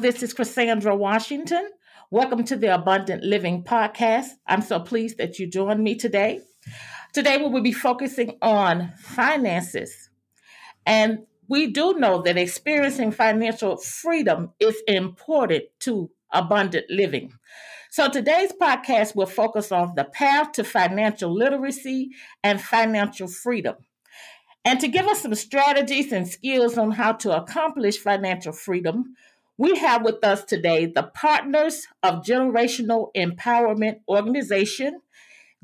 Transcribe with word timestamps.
This 0.00 0.24
is 0.24 0.34
Cassandra 0.34 0.94
Washington. 0.96 1.70
Welcome 2.10 2.42
to 2.44 2.56
the 2.56 2.74
Abundant 2.74 3.22
Living 3.22 3.62
Podcast. 3.62 4.26
I'm 4.46 4.60
so 4.60 4.80
pleased 4.80 5.18
that 5.18 5.38
you 5.38 5.46
joined 5.46 5.84
me 5.84 5.94
today. 5.94 6.40
Today, 7.12 7.36
we 7.36 7.48
will 7.48 7.62
be 7.62 7.72
focusing 7.72 8.36
on 8.42 8.92
finances. 8.98 10.10
And 10.84 11.20
we 11.48 11.68
do 11.68 11.94
know 11.94 12.22
that 12.22 12.36
experiencing 12.36 13.12
financial 13.12 13.76
freedom 13.76 14.50
is 14.58 14.76
important 14.88 15.64
to 15.80 16.10
abundant 16.32 16.86
living. 16.90 17.32
So, 17.90 18.08
today's 18.08 18.52
podcast 18.60 19.14
will 19.14 19.26
focus 19.26 19.70
on 19.70 19.94
the 19.94 20.04
path 20.04 20.52
to 20.52 20.64
financial 20.64 21.32
literacy 21.32 22.10
and 22.42 22.60
financial 22.60 23.28
freedom. 23.28 23.76
And 24.64 24.80
to 24.80 24.88
give 24.88 25.06
us 25.06 25.22
some 25.22 25.34
strategies 25.34 26.10
and 26.10 26.26
skills 26.26 26.78
on 26.78 26.90
how 26.90 27.12
to 27.12 27.36
accomplish 27.36 27.98
financial 27.98 28.52
freedom, 28.52 29.14
we 29.56 29.76
have 29.78 30.02
with 30.04 30.24
us 30.24 30.44
today 30.44 30.86
the 30.86 31.04
Partners 31.04 31.86
of 32.02 32.24
Generational 32.24 33.10
Empowerment 33.16 34.00
Organization, 34.08 35.00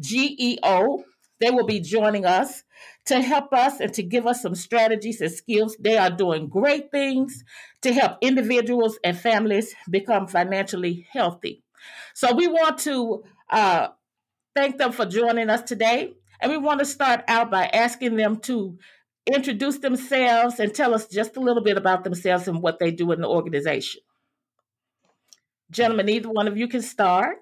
GEO. 0.00 1.04
They 1.40 1.50
will 1.50 1.66
be 1.66 1.80
joining 1.80 2.26
us 2.26 2.64
to 3.06 3.22
help 3.22 3.52
us 3.54 3.80
and 3.80 3.92
to 3.94 4.02
give 4.02 4.26
us 4.26 4.42
some 4.42 4.54
strategies 4.54 5.20
and 5.20 5.32
skills. 5.32 5.76
They 5.80 5.96
are 5.96 6.10
doing 6.10 6.48
great 6.48 6.90
things 6.90 7.44
to 7.82 7.92
help 7.94 8.18
individuals 8.20 8.98
and 9.02 9.18
families 9.18 9.74
become 9.88 10.26
financially 10.26 11.06
healthy. 11.10 11.64
So 12.14 12.34
we 12.34 12.46
want 12.46 12.78
to 12.80 13.24
uh, 13.48 13.88
thank 14.54 14.76
them 14.76 14.92
for 14.92 15.06
joining 15.06 15.48
us 15.48 15.62
today. 15.62 16.12
And 16.42 16.52
we 16.52 16.58
want 16.58 16.80
to 16.80 16.86
start 16.86 17.22
out 17.26 17.50
by 17.50 17.66
asking 17.66 18.16
them 18.16 18.36
to 18.40 18.78
introduce 19.34 19.78
themselves 19.78 20.58
and 20.60 20.74
tell 20.74 20.94
us 20.94 21.06
just 21.06 21.36
a 21.36 21.40
little 21.40 21.62
bit 21.62 21.76
about 21.76 22.04
themselves 22.04 22.48
and 22.48 22.62
what 22.62 22.78
they 22.78 22.90
do 22.90 23.12
in 23.12 23.20
the 23.20 23.28
organization. 23.28 24.00
Gentlemen, 25.70 26.08
either 26.08 26.30
one 26.30 26.48
of 26.48 26.56
you 26.56 26.68
can 26.68 26.82
start. 26.82 27.36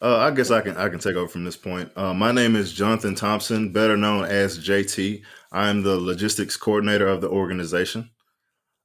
Uh, 0.00 0.18
I 0.18 0.30
guess 0.30 0.50
I 0.50 0.60
can 0.60 0.76
I 0.76 0.88
can 0.88 0.98
take 0.98 1.16
over 1.16 1.28
from 1.28 1.44
this 1.44 1.56
point. 1.56 1.90
Uh, 1.96 2.12
my 2.12 2.30
name 2.30 2.54
is 2.54 2.72
Jonathan 2.72 3.14
Thompson, 3.14 3.72
better 3.72 3.96
known 3.96 4.26
as 4.26 4.58
JT. 4.58 5.22
I 5.52 5.68
am 5.70 5.82
the 5.82 5.96
logistics 5.96 6.56
coordinator 6.56 7.06
of 7.06 7.22
the 7.22 7.30
organization. 7.30 8.10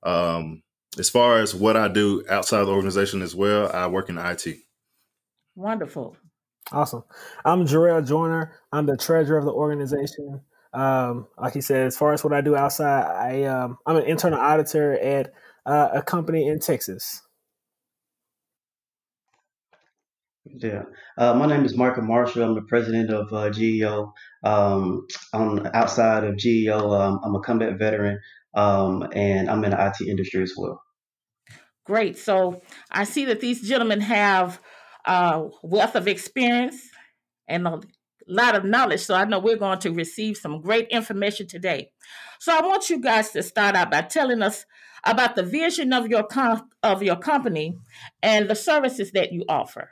Um, 0.03 0.63
as 0.97 1.09
far 1.09 1.39
as 1.39 1.53
what 1.53 1.75
I 1.75 1.87
do 1.87 2.23
outside 2.29 2.63
the 2.63 2.71
organization 2.71 3.21
as 3.21 3.35
well, 3.35 3.69
I 3.73 3.87
work 3.87 4.09
in 4.09 4.17
IT. 4.17 4.57
Wonderful. 5.55 6.15
Awesome. 6.71 7.03
I'm 7.43 7.65
Jarrell 7.65 8.07
Joyner. 8.07 8.53
I'm 8.71 8.85
the 8.85 8.95
treasurer 8.95 9.37
of 9.37 9.45
the 9.45 9.51
organization. 9.51 10.41
Um, 10.73 11.27
like 11.37 11.53
he 11.53 11.61
said, 11.61 11.87
as 11.87 11.97
far 11.97 12.13
as 12.13 12.23
what 12.23 12.33
I 12.33 12.41
do 12.41 12.55
outside, 12.55 13.03
I 13.03 13.43
um, 13.43 13.77
I'm 13.85 13.97
an 13.97 14.05
internal 14.05 14.39
auditor 14.39 14.93
at 14.93 15.33
uh, 15.65 15.89
a 15.93 16.01
company 16.01 16.47
in 16.47 16.59
Texas. 16.59 17.21
Yeah, 20.45 20.83
uh, 21.17 21.33
my 21.35 21.45
name 21.45 21.65
is 21.65 21.77
Michael 21.77 22.03
Marshall. 22.03 22.43
I'm 22.43 22.55
the 22.55 22.61
president 22.63 23.09
of 23.09 23.31
uh, 23.31 23.49
GEO. 23.51 24.13
Um, 24.43 25.05
I'm 25.33 25.65
outside 25.73 26.23
of 26.23 26.37
GEO. 26.37 26.91
Um, 26.91 27.19
I'm 27.23 27.35
a 27.35 27.41
combat 27.41 27.77
veteran, 27.77 28.19
um, 28.55 29.07
and 29.13 29.49
I'm 29.49 29.63
in 29.63 29.71
the 29.71 29.85
IT 29.85 30.07
industry 30.07 30.41
as 30.41 30.53
well. 30.57 30.81
Great. 31.85 32.17
So 32.17 32.61
I 32.91 33.03
see 33.03 33.25
that 33.25 33.39
these 33.39 33.67
gentlemen 33.67 34.01
have 34.01 34.59
uh, 35.05 35.47
wealth 35.63 35.95
of 35.95 36.07
experience 36.07 36.81
and 37.47 37.67
a 37.67 37.81
lot 38.33 38.55
of 38.55 38.63
knowledge. 38.63 39.01
So 39.01 39.15
I 39.15 39.25
know 39.25 39.39
we're 39.39 39.57
going 39.57 39.79
to 39.79 39.91
receive 39.91 40.37
some 40.37 40.61
great 40.61 40.87
information 40.89 41.47
today. 41.47 41.91
So 42.39 42.55
I 42.55 42.61
want 42.61 42.89
you 42.89 42.99
guys 42.99 43.31
to 43.31 43.43
start 43.43 43.75
out 43.75 43.91
by 43.91 44.01
telling 44.01 44.41
us 44.41 44.65
about 45.03 45.35
the 45.35 45.43
vision 45.43 45.93
of 45.93 46.07
your 46.07 46.27
of 46.83 47.03
your 47.03 47.15
company 47.15 47.77
and 48.21 48.49
the 48.49 48.55
services 48.55 49.11
that 49.11 49.31
you 49.31 49.43
offer. 49.49 49.91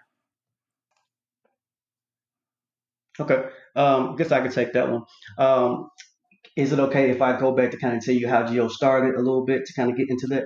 Okay, 3.20 3.44
um, 3.76 4.16
guess 4.16 4.32
I 4.32 4.42
could 4.42 4.54
take 4.54 4.74
that 4.74 4.90
one. 4.90 5.04
Um, 5.38 5.90
is 6.56 6.72
it 6.72 6.80
okay 6.80 7.10
if 7.10 7.22
I 7.22 7.38
go 7.38 7.52
back 7.52 7.72
to 7.72 7.78
kind 7.78 7.98
of 7.98 8.04
tell 8.04 8.16
you 8.16 8.30
how 8.30 8.46
Geo 8.46 8.68
started 8.70 9.16
a 9.16 9.22
little 9.22 9.46
bit 9.46 9.66
to 9.66 9.74
kind 9.74 9.92
of 9.92 9.98
get 9.98 10.10
into 10.10 10.28
that? 10.28 10.46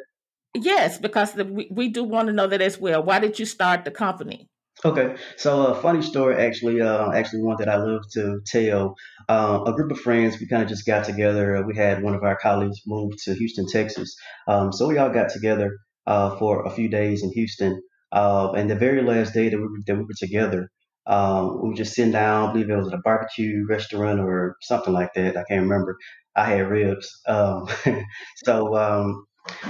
Yes, 0.55 0.97
because 0.97 1.33
the, 1.33 1.45
we, 1.45 1.69
we 1.71 1.89
do 1.89 2.03
want 2.03 2.27
to 2.27 2.33
know 2.33 2.47
that 2.47 2.61
as 2.61 2.79
well. 2.79 3.03
Why 3.03 3.19
did 3.19 3.39
you 3.39 3.45
start 3.45 3.85
the 3.85 3.91
company? 3.91 4.49
Okay, 4.85 5.15
so 5.37 5.67
a 5.67 5.75
funny 5.81 6.01
story, 6.01 6.35
actually, 6.35 6.81
uh, 6.81 7.09
actually 7.11 7.41
one 7.41 7.55
that 7.59 7.69
I 7.69 7.77
love 7.77 8.01
to 8.13 8.41
tell. 8.45 8.95
Uh, 9.29 9.63
a 9.65 9.71
group 9.71 9.91
of 9.91 9.99
friends, 9.99 10.37
we 10.39 10.47
kind 10.47 10.61
of 10.61 10.67
just 10.67 10.85
got 10.85 11.05
together. 11.05 11.63
We 11.65 11.75
had 11.77 12.03
one 12.03 12.15
of 12.15 12.23
our 12.23 12.35
colleagues 12.37 12.81
move 12.85 13.13
to 13.23 13.33
Houston, 13.33 13.65
Texas, 13.65 14.13
um, 14.47 14.73
so 14.73 14.87
we 14.87 14.97
all 14.97 15.09
got 15.09 15.29
together 15.29 15.77
uh, 16.05 16.35
for 16.37 16.65
a 16.65 16.69
few 16.69 16.89
days 16.89 17.23
in 17.23 17.31
Houston. 17.31 17.81
Uh, 18.11 18.51
and 18.57 18.69
the 18.69 18.75
very 18.75 19.01
last 19.01 19.33
day 19.33 19.47
that 19.49 19.57
we 19.57 19.63
were, 19.63 19.79
that 19.87 19.95
we 19.95 20.03
were 20.03 20.19
together, 20.19 20.69
um, 21.07 21.61
we 21.61 21.69
were 21.69 21.75
just 21.75 21.93
sitting 21.93 22.11
down. 22.11 22.49
I 22.49 22.51
believe 22.51 22.69
it 22.69 22.75
was 22.75 22.87
at 22.89 22.93
a 22.99 23.01
barbecue 23.03 23.65
restaurant 23.69 24.19
or 24.19 24.57
something 24.61 24.93
like 24.93 25.13
that. 25.13 25.37
I 25.37 25.43
can't 25.45 25.63
remember. 25.63 25.97
I 26.35 26.45
had 26.45 26.67
ribs, 26.69 27.09
um, 27.27 27.67
so 28.43 28.75
um, 28.75 29.25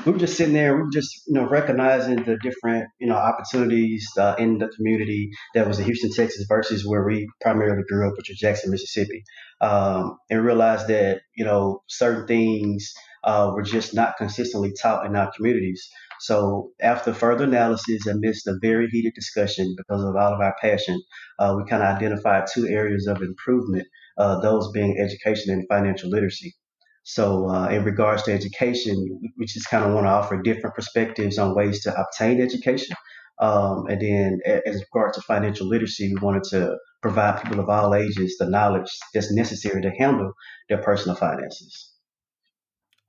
we 0.05 0.11
were 0.11 0.19
just 0.19 0.37
sitting 0.37 0.53
there. 0.53 0.75
We 0.75 0.83
were 0.83 0.91
just, 0.91 1.23
you 1.27 1.33
know, 1.33 1.47
recognizing 1.47 2.23
the 2.23 2.37
different, 2.41 2.87
you 2.99 3.07
know, 3.07 3.15
opportunities 3.15 4.07
uh, 4.17 4.35
in 4.37 4.57
the 4.57 4.67
community 4.69 5.31
that 5.55 5.67
was 5.67 5.79
in 5.79 5.85
Houston, 5.85 6.11
Texas, 6.11 6.45
versus 6.47 6.85
where 6.85 7.03
we 7.05 7.27
primarily 7.41 7.83
grew 7.87 8.07
up, 8.07 8.13
which 8.17 8.29
was 8.29 8.37
Jackson, 8.37 8.71
Mississippi, 8.71 9.23
um, 9.61 10.17
and 10.29 10.43
realized 10.45 10.87
that, 10.87 11.21
you 11.35 11.45
know, 11.45 11.81
certain 11.87 12.27
things 12.27 12.91
uh, 13.23 13.51
were 13.53 13.63
just 13.63 13.93
not 13.93 14.17
consistently 14.17 14.73
taught 14.79 15.05
in 15.05 15.15
our 15.15 15.31
communities. 15.35 15.87
So, 16.19 16.69
after 16.81 17.13
further 17.13 17.45
analysis, 17.45 18.05
amidst 18.05 18.47
a 18.47 18.57
very 18.61 18.87
heated 18.89 19.13
discussion 19.15 19.75
because 19.77 20.03
of 20.03 20.15
all 20.15 20.33
of 20.33 20.39
our 20.39 20.55
passion, 20.61 21.01
uh, 21.39 21.55
we 21.57 21.69
kind 21.69 21.83
of 21.83 21.95
identified 21.95 22.45
two 22.53 22.67
areas 22.67 23.07
of 23.07 23.21
improvement. 23.21 23.87
Uh, 24.17 24.39
those 24.41 24.71
being 24.71 24.99
education 24.99 25.51
and 25.51 25.65
financial 25.67 26.09
literacy. 26.09 26.53
So, 27.03 27.49
uh, 27.49 27.67
in 27.67 27.83
regards 27.83 28.23
to 28.23 28.33
education, 28.33 29.19
we 29.37 29.45
just 29.45 29.69
kind 29.69 29.83
of 29.83 29.93
want 29.93 30.05
to 30.05 30.09
offer 30.09 30.41
different 30.41 30.75
perspectives 30.75 31.37
on 31.37 31.55
ways 31.55 31.83
to 31.83 31.93
obtain 31.93 32.41
education. 32.41 32.95
Um, 33.39 33.87
and 33.87 34.01
then, 34.01 34.39
as 34.65 34.81
regards 34.81 35.17
to 35.17 35.23
financial 35.23 35.67
literacy, 35.67 36.13
we 36.13 36.21
wanted 36.21 36.43
to 36.51 36.77
provide 37.01 37.41
people 37.43 37.59
of 37.59 37.69
all 37.69 37.93
ages 37.93 38.37
the 38.39 38.49
knowledge 38.49 38.89
that's 39.13 39.33
necessary 39.33 39.81
to 39.81 39.91
handle 39.99 40.31
their 40.69 40.81
personal 40.81 41.17
finances. 41.17 41.91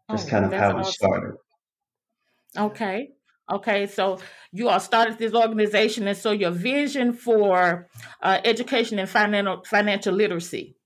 That's 0.08 0.26
oh, 0.26 0.28
kind 0.28 0.44
of 0.44 0.52
how 0.52 0.70
awesome. 0.70 0.78
we 0.78 0.84
started. 0.84 1.34
Okay. 2.56 3.08
Okay, 3.52 3.86
so 3.86 4.18
you 4.52 4.70
all 4.70 4.80
started 4.80 5.18
this 5.18 5.34
organization, 5.34 6.08
and 6.08 6.16
so 6.16 6.30
your 6.30 6.50
vision 6.50 7.12
for 7.12 7.90
uh, 8.22 8.40
education 8.42 8.98
and 8.98 9.08
financial 9.08 9.62
financial 9.66 10.14
literacy. 10.14 10.76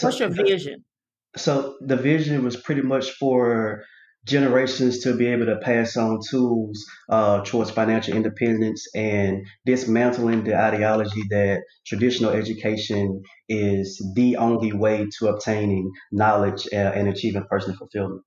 What's 0.00 0.20
your 0.20 0.28
vision? 0.28 0.84
So 1.36 1.76
the 1.80 1.96
vision 1.96 2.44
was 2.44 2.56
pretty 2.56 2.82
much 2.82 3.10
for 3.12 3.84
generations 4.26 5.00
to 5.00 5.14
be 5.14 5.26
able 5.26 5.46
to 5.46 5.58
pass 5.58 5.96
on 5.96 6.18
tools 6.28 6.84
uh, 7.10 7.42
towards 7.44 7.70
financial 7.70 8.14
independence 8.14 8.86
and 8.94 9.46
dismantling 9.66 10.44
the 10.44 10.56
ideology 10.58 11.22
that 11.30 11.62
traditional 11.86 12.30
education 12.30 13.22
is 13.48 14.02
the 14.14 14.36
only 14.36 14.72
way 14.72 15.06
to 15.18 15.28
obtaining 15.28 15.90
knowledge 16.10 16.66
uh, 16.72 16.76
and 16.76 17.08
achieving 17.08 17.44
personal 17.50 17.76
fulfillment. 17.76 18.22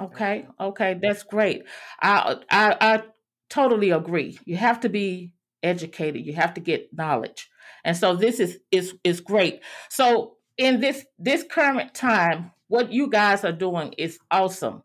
Okay, 0.00 0.46
okay, 0.58 0.98
that's 1.00 1.22
great. 1.22 1.64
I, 2.00 2.36
I 2.50 2.76
I 2.80 3.02
totally 3.50 3.90
agree. 3.90 4.38
You 4.46 4.56
have 4.56 4.80
to 4.80 4.88
be 4.88 5.34
educated. 5.62 6.24
You 6.24 6.32
have 6.34 6.54
to 6.54 6.60
get 6.60 6.94
knowledge, 6.94 7.50
and 7.84 7.94
so 7.96 8.16
this 8.16 8.40
is 8.40 8.58
is 8.70 8.94
is 9.04 9.20
great. 9.20 9.60
So 9.90 10.38
in 10.62 10.78
this 10.78 11.04
this 11.18 11.42
current 11.42 11.92
time, 11.92 12.52
what 12.68 12.92
you 12.92 13.10
guys 13.10 13.44
are 13.44 13.52
doing 13.52 13.94
is 13.98 14.20
awesome. 14.30 14.84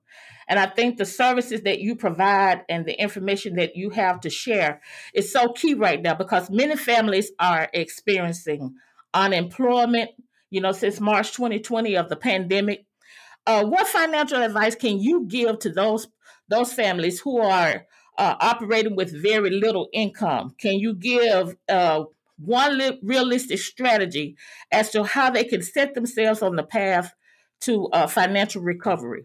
And 0.50 0.58
I 0.58 0.66
think 0.66 0.98
the 0.98 1.06
services 1.06 1.62
that 1.62 1.82
you 1.82 1.96
provide 1.96 2.64
and 2.68 2.84
the 2.86 3.00
information 3.00 3.58
that 3.58 3.76
you 3.76 3.92
have 3.92 4.22
to 4.22 4.30
share 4.32 4.82
is 5.14 5.32
so 5.32 5.50
key 5.50 5.76
right 5.76 6.02
now 6.02 6.16
because 6.16 6.50
many 6.50 6.76
families 6.76 7.32
are 7.38 7.70
experiencing 7.74 8.74
unemployment, 9.14 10.12
you 10.50 10.62
know, 10.62 10.72
since 10.72 11.00
March 11.00 11.34
2020 11.34 11.96
of 11.96 12.10
the 12.10 12.16
pandemic. 12.16 12.86
Uh, 13.46 13.64
what 13.64 13.88
financial 13.88 14.42
advice 14.42 14.74
can 14.74 15.00
you 15.00 15.28
give 15.28 15.60
to 15.60 15.70
those 15.70 16.08
those 16.50 16.74
families 16.74 17.20
who 17.20 17.40
are 17.40 17.86
uh, 18.18 18.36
operating 18.40 18.96
with 18.96 19.22
very 19.22 19.52
little 19.52 19.90
income? 19.94 20.56
Can 20.58 20.80
you 20.80 20.96
give 20.96 21.56
uh, 21.70 22.06
one 22.38 22.78
li- 22.78 23.00
realistic 23.04 23.60
strategy 23.60 24.36
as 24.72 24.92
to 24.92 25.04
how 25.04 25.30
they 25.30 25.44
can 25.44 25.62
set 25.62 25.94
themselves 25.94 26.42
on 26.42 26.56
the 26.56 26.64
path 26.64 27.14
to 27.62 27.88
uh, 27.88 28.08
financial 28.08 28.62
recovery? 28.62 29.24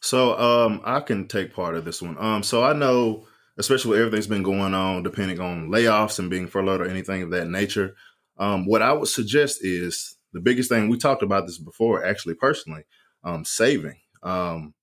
So 0.00 0.38
um, 0.38 0.80
I 0.84 1.00
can 1.00 1.28
take 1.28 1.54
part 1.54 1.74
of 1.74 1.84
this 1.84 2.02
one. 2.02 2.16
Um, 2.18 2.42
so 2.42 2.64
I 2.64 2.72
know, 2.72 3.26
especially 3.58 3.98
everything's 3.98 4.26
been 4.26 4.42
going 4.42 4.74
on, 4.74 5.02
depending 5.02 5.40
on 5.40 5.68
layoffs 5.68 6.18
and 6.18 6.30
being 6.30 6.48
furloughed 6.48 6.80
or 6.80 6.88
anything 6.88 7.22
of 7.22 7.30
that 7.30 7.48
nature. 7.48 7.94
Um, 8.38 8.66
what 8.66 8.82
I 8.82 8.92
would 8.92 9.08
suggest 9.08 9.58
is 9.62 10.16
the 10.32 10.40
biggest 10.40 10.68
thing 10.68 10.88
we 10.88 10.98
talked 10.98 11.22
about 11.22 11.46
this 11.46 11.58
before, 11.58 12.04
actually 12.04 12.34
personally, 12.34 12.84
um, 13.22 13.44
saving. 13.44 14.00
Um, 14.22 14.74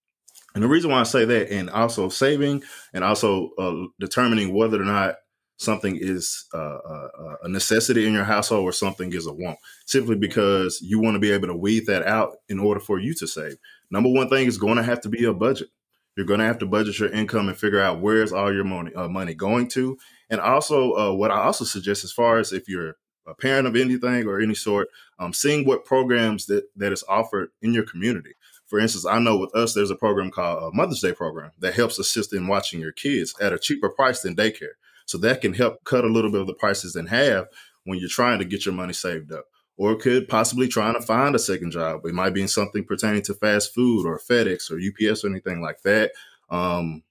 And 0.56 0.64
the 0.64 0.68
reason 0.68 0.90
why 0.90 1.00
I 1.00 1.04
say 1.04 1.26
that, 1.26 1.52
and 1.52 1.70
also 1.70 2.10
saving, 2.10 2.64
and 2.94 3.04
also 3.04 3.50
uh, 3.58 3.86
determining 4.00 4.54
whether 4.54 4.82
or 4.82 4.86
not 4.86 5.16
something 5.60 5.98
is 6.00 6.46
uh, 6.54 6.58
uh, 6.58 7.08
uh, 7.20 7.36
a 7.44 7.50
necessity 7.50 8.08
in 8.08 8.14
your 8.14 8.24
household 8.24 8.64
or 8.64 8.72
something 8.72 9.14
is 9.14 9.28
a 9.28 9.34
want, 9.34 9.60
simply 9.86 10.16
because 10.16 10.80
you 10.82 11.00
want 11.00 11.16
to 11.16 11.20
be 11.20 11.32
able 11.32 11.48
to 11.48 11.56
weed 11.56 11.86
that 11.86 12.08
out 12.08 12.38
in 12.48 12.60
order 12.60 12.80
for 12.80 12.98
you 12.98 13.14
to 13.14 13.28
save. 13.28 13.58
Number 13.92 14.10
one 14.10 14.30
thing 14.30 14.48
is 14.48 14.58
going 14.58 14.78
to 14.78 14.84
have 14.84 15.02
to 15.02 15.10
be 15.10 15.26
a 15.26 15.34
budget. 15.34 15.68
You're 16.16 16.26
going 16.26 16.40
to 16.40 16.46
have 16.46 16.60
to 16.60 16.66
budget 16.66 17.00
your 17.00 17.10
income 17.12 17.50
and 17.50 17.58
figure 17.58 17.82
out 17.82 18.02
where's 18.02 18.32
all 18.32 18.54
your 18.54 18.64
money 18.64 18.94
uh, 18.96 19.10
money 19.10 19.34
going 19.34 19.68
to. 19.70 19.98
And 20.30 20.40
also, 20.40 20.94
uh, 20.94 21.14
what 21.14 21.32
I 21.32 21.42
also 21.44 21.66
suggest, 21.66 22.04
as 22.04 22.12
far 22.12 22.40
as 22.40 22.54
if 22.54 22.68
you're 22.68 22.96
a 23.28 23.34
parent 23.36 23.68
of 23.68 23.76
anything 23.76 24.28
or 24.28 24.40
any 24.40 24.56
sort, 24.56 24.88
um, 25.20 25.34
seeing 25.34 25.66
what 25.66 25.86
programs 25.86 26.46
that 26.48 26.64
that 26.78 26.94
is 26.94 27.04
offered 27.10 27.50
in 27.62 27.74
your 27.74 27.84
community. 27.84 28.32
For 28.68 28.80
instance, 28.80 29.06
I 29.06 29.20
know 29.20 29.38
with 29.38 29.54
us, 29.56 29.74
there's 29.74 29.92
a 29.92 29.96
program 29.96 30.32
called 30.32 30.72
a 30.72 30.76
Mother's 30.76 31.02
Day 31.02 31.12
program 31.12 31.52
that 31.60 31.74
helps 31.74 32.00
assist 32.00 32.34
in 32.34 32.48
watching 32.48 32.80
your 32.80 32.92
kids 32.92 33.34
at 33.42 33.52
a 33.52 33.60
cheaper 33.60 33.90
price 33.90 34.22
than 34.22 34.36
daycare. 34.36 34.76
So 35.10 35.18
that 35.18 35.42
can 35.42 35.56
help 35.56 35.84
cut 35.86 36.04
a 36.04 36.08
little 36.08 36.32
bit 36.32 36.42
of 36.42 36.46
the 36.46 36.54
prices 36.54 36.96
in 36.96 37.08
half 37.08 37.46
when 37.84 37.98
you're 37.98 38.08
trying 38.08 38.38
to 38.38 38.46
get 38.46 38.64
your 38.64 38.76
money 38.76 38.94
saved 38.94 39.32
up. 39.32 39.46
Or 39.76 39.96
could 39.96 40.28
possibly 40.28 40.68
trying 40.68 40.94
to 40.94 41.02
find 41.02 41.34
a 41.34 41.40
second 41.40 41.72
job. 41.72 42.06
It 42.06 42.14
might 42.14 42.36
be 42.36 42.44
in 42.44 42.48
something 42.48 42.86
pertaining 42.86 43.24
to 43.24 43.34
fast 43.34 43.74
food 43.74 44.06
or 44.06 44.20
FedEx 44.20 44.70
or 44.70 44.78
UPS 44.78 45.24
or 45.24 45.30
anything 45.30 45.64
like 45.64 45.82
that. 45.82 46.12
Um, 46.52 47.02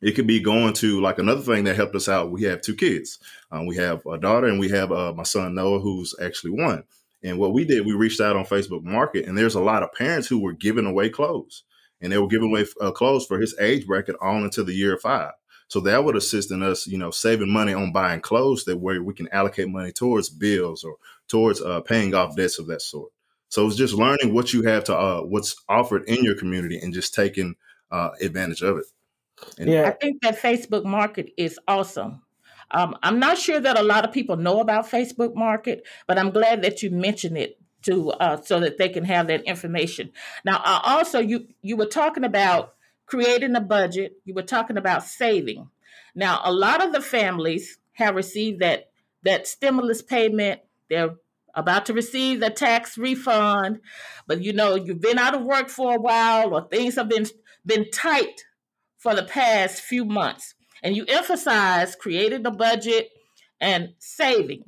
it 0.00 0.12
could 0.12 0.26
be 0.26 0.40
going 0.40 0.72
to 0.74 1.02
like 1.02 1.18
another 1.18 1.42
thing 1.42 1.64
that 1.64 1.76
helped 1.76 1.96
us 1.96 2.08
out. 2.08 2.30
We 2.30 2.44
have 2.44 2.62
two 2.62 2.74
kids. 2.74 3.18
Um, 3.52 3.66
we 3.66 3.76
have 3.76 4.06
a 4.06 4.16
daughter 4.16 4.46
and 4.46 4.58
we 4.58 4.70
have 4.70 4.90
uh, 4.90 5.12
my 5.12 5.24
son 5.24 5.54
Noah, 5.54 5.80
who's 5.80 6.14
actually 6.22 6.52
one. 6.52 6.84
And 7.22 7.38
what 7.38 7.52
we 7.52 7.66
did, 7.66 7.84
we 7.84 7.92
reached 7.92 8.22
out 8.22 8.36
on 8.36 8.46
Facebook 8.46 8.84
Market, 8.84 9.26
and 9.26 9.36
there's 9.36 9.56
a 9.56 9.60
lot 9.60 9.82
of 9.82 9.92
parents 9.92 10.28
who 10.28 10.40
were 10.40 10.54
giving 10.54 10.86
away 10.86 11.10
clothes, 11.10 11.64
and 12.00 12.10
they 12.10 12.16
were 12.16 12.28
giving 12.28 12.48
away 12.48 12.64
uh, 12.80 12.92
clothes 12.92 13.26
for 13.26 13.38
his 13.38 13.54
age 13.60 13.86
bracket 13.86 14.16
on 14.22 14.44
into 14.44 14.62
the 14.62 14.72
year 14.72 14.96
five. 14.96 15.32
So 15.68 15.80
that 15.80 16.02
would 16.02 16.16
assist 16.16 16.50
in 16.50 16.62
us, 16.62 16.86
you 16.86 16.98
know, 16.98 17.10
saving 17.10 17.50
money 17.50 17.74
on 17.74 17.92
buying 17.92 18.20
clothes 18.20 18.64
that 18.64 18.78
where 18.78 19.02
we 19.02 19.14
can 19.14 19.28
allocate 19.32 19.68
money 19.68 19.92
towards 19.92 20.30
bills 20.30 20.82
or 20.82 20.96
towards 21.28 21.60
uh, 21.60 21.80
paying 21.82 22.14
off 22.14 22.36
debts 22.36 22.58
of 22.58 22.66
that 22.68 22.82
sort. 22.82 23.12
So 23.50 23.66
it's 23.66 23.76
just 23.76 23.94
learning 23.94 24.34
what 24.34 24.52
you 24.52 24.62
have 24.62 24.84
to, 24.84 24.96
uh, 24.96 25.20
what's 25.22 25.56
offered 25.68 26.08
in 26.08 26.24
your 26.24 26.36
community 26.36 26.78
and 26.78 26.92
just 26.92 27.14
taking 27.14 27.54
uh, 27.90 28.10
advantage 28.20 28.62
of 28.62 28.78
it. 28.78 28.84
And 29.58 29.70
yeah. 29.70 29.88
I 29.88 29.90
think 29.90 30.22
that 30.22 30.38
Facebook 30.38 30.84
Market 30.84 31.32
is 31.36 31.58
awesome. 31.68 32.22
Um, 32.70 32.96
I'm 33.02 33.18
not 33.18 33.38
sure 33.38 33.60
that 33.60 33.78
a 33.78 33.82
lot 33.82 34.04
of 34.04 34.12
people 34.12 34.36
know 34.36 34.60
about 34.60 34.90
Facebook 34.90 35.34
Market, 35.34 35.86
but 36.06 36.18
I'm 36.18 36.30
glad 36.30 36.62
that 36.62 36.82
you 36.82 36.90
mentioned 36.90 37.38
it 37.38 37.58
to 37.82 38.10
uh, 38.10 38.40
so 38.42 38.60
that 38.60 38.78
they 38.78 38.88
can 38.88 39.04
have 39.04 39.28
that 39.28 39.44
information. 39.44 40.10
Now, 40.44 40.60
uh, 40.64 40.80
also 40.82 41.20
you 41.20 41.46
you 41.62 41.76
were 41.76 41.86
talking 41.86 42.24
about 42.24 42.74
creating 43.08 43.56
a 43.56 43.60
budget, 43.60 44.12
you 44.24 44.34
were 44.34 44.42
talking 44.42 44.76
about 44.76 45.02
saving. 45.02 45.68
Now, 46.14 46.40
a 46.44 46.52
lot 46.52 46.84
of 46.84 46.92
the 46.92 47.00
families 47.00 47.78
have 47.92 48.14
received 48.14 48.60
that 48.60 48.90
that 49.24 49.46
stimulus 49.46 50.02
payment. 50.02 50.60
They're 50.88 51.16
about 51.54 51.86
to 51.86 51.92
receive 51.92 52.40
the 52.40 52.50
tax 52.50 52.96
refund, 52.96 53.80
but 54.26 54.42
you 54.42 54.52
know, 54.52 54.74
you've 54.74 55.00
been 55.00 55.18
out 55.18 55.34
of 55.34 55.42
work 55.42 55.68
for 55.68 55.96
a 55.96 56.00
while 56.00 56.54
or 56.54 56.68
things 56.68 56.94
have 56.96 57.08
been 57.08 57.26
been 57.66 57.90
tight 57.90 58.44
for 58.98 59.14
the 59.14 59.24
past 59.24 59.82
few 59.82 60.04
months. 60.04 60.54
And 60.82 60.96
you 60.96 61.04
emphasize 61.08 61.96
creating 61.96 62.46
a 62.46 62.50
budget 62.50 63.10
and 63.60 63.94
saving. 63.98 64.64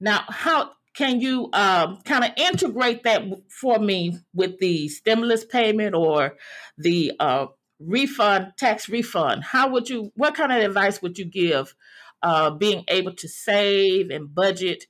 Now, 0.00 0.24
how 0.28 0.70
can 0.94 1.20
you 1.20 1.48
um, 1.52 1.98
kind 2.04 2.24
of 2.24 2.30
integrate 2.36 3.04
that 3.04 3.22
for 3.48 3.78
me 3.78 4.18
with 4.34 4.58
the 4.58 4.88
stimulus 4.88 5.44
payment 5.44 5.94
or 5.94 6.36
the 6.76 7.12
uh, 7.18 7.46
refund, 7.80 8.52
tax 8.56 8.88
refund, 8.88 9.44
how 9.44 9.70
would 9.70 9.88
you, 9.88 10.12
what 10.14 10.34
kind 10.34 10.52
of 10.52 10.58
advice 10.58 11.00
would 11.02 11.18
you 11.18 11.24
give 11.24 11.74
uh, 12.22 12.50
being 12.50 12.84
able 12.88 13.14
to 13.14 13.28
save 13.28 14.10
and 14.10 14.34
budget 14.34 14.84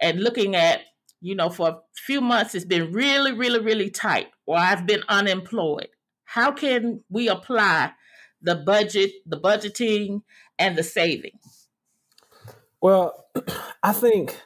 and 0.00 0.20
looking 0.20 0.54
at, 0.54 0.80
you 1.20 1.34
know, 1.34 1.48
for 1.48 1.68
a 1.68 1.78
few 1.94 2.20
months 2.20 2.54
it's 2.54 2.64
been 2.64 2.92
really, 2.92 3.32
really, 3.32 3.60
really 3.60 3.90
tight, 3.90 4.28
or 4.44 4.58
I've 4.58 4.86
been 4.86 5.02
unemployed. 5.08 5.88
How 6.24 6.52
can 6.52 7.02
we 7.08 7.28
apply 7.28 7.92
the 8.42 8.54
budget, 8.54 9.12
the 9.24 9.40
budgeting, 9.40 10.22
and 10.58 10.76
the 10.76 10.82
saving? 10.82 11.38
Well, 12.80 13.26
I 13.82 13.92
think 13.92 14.40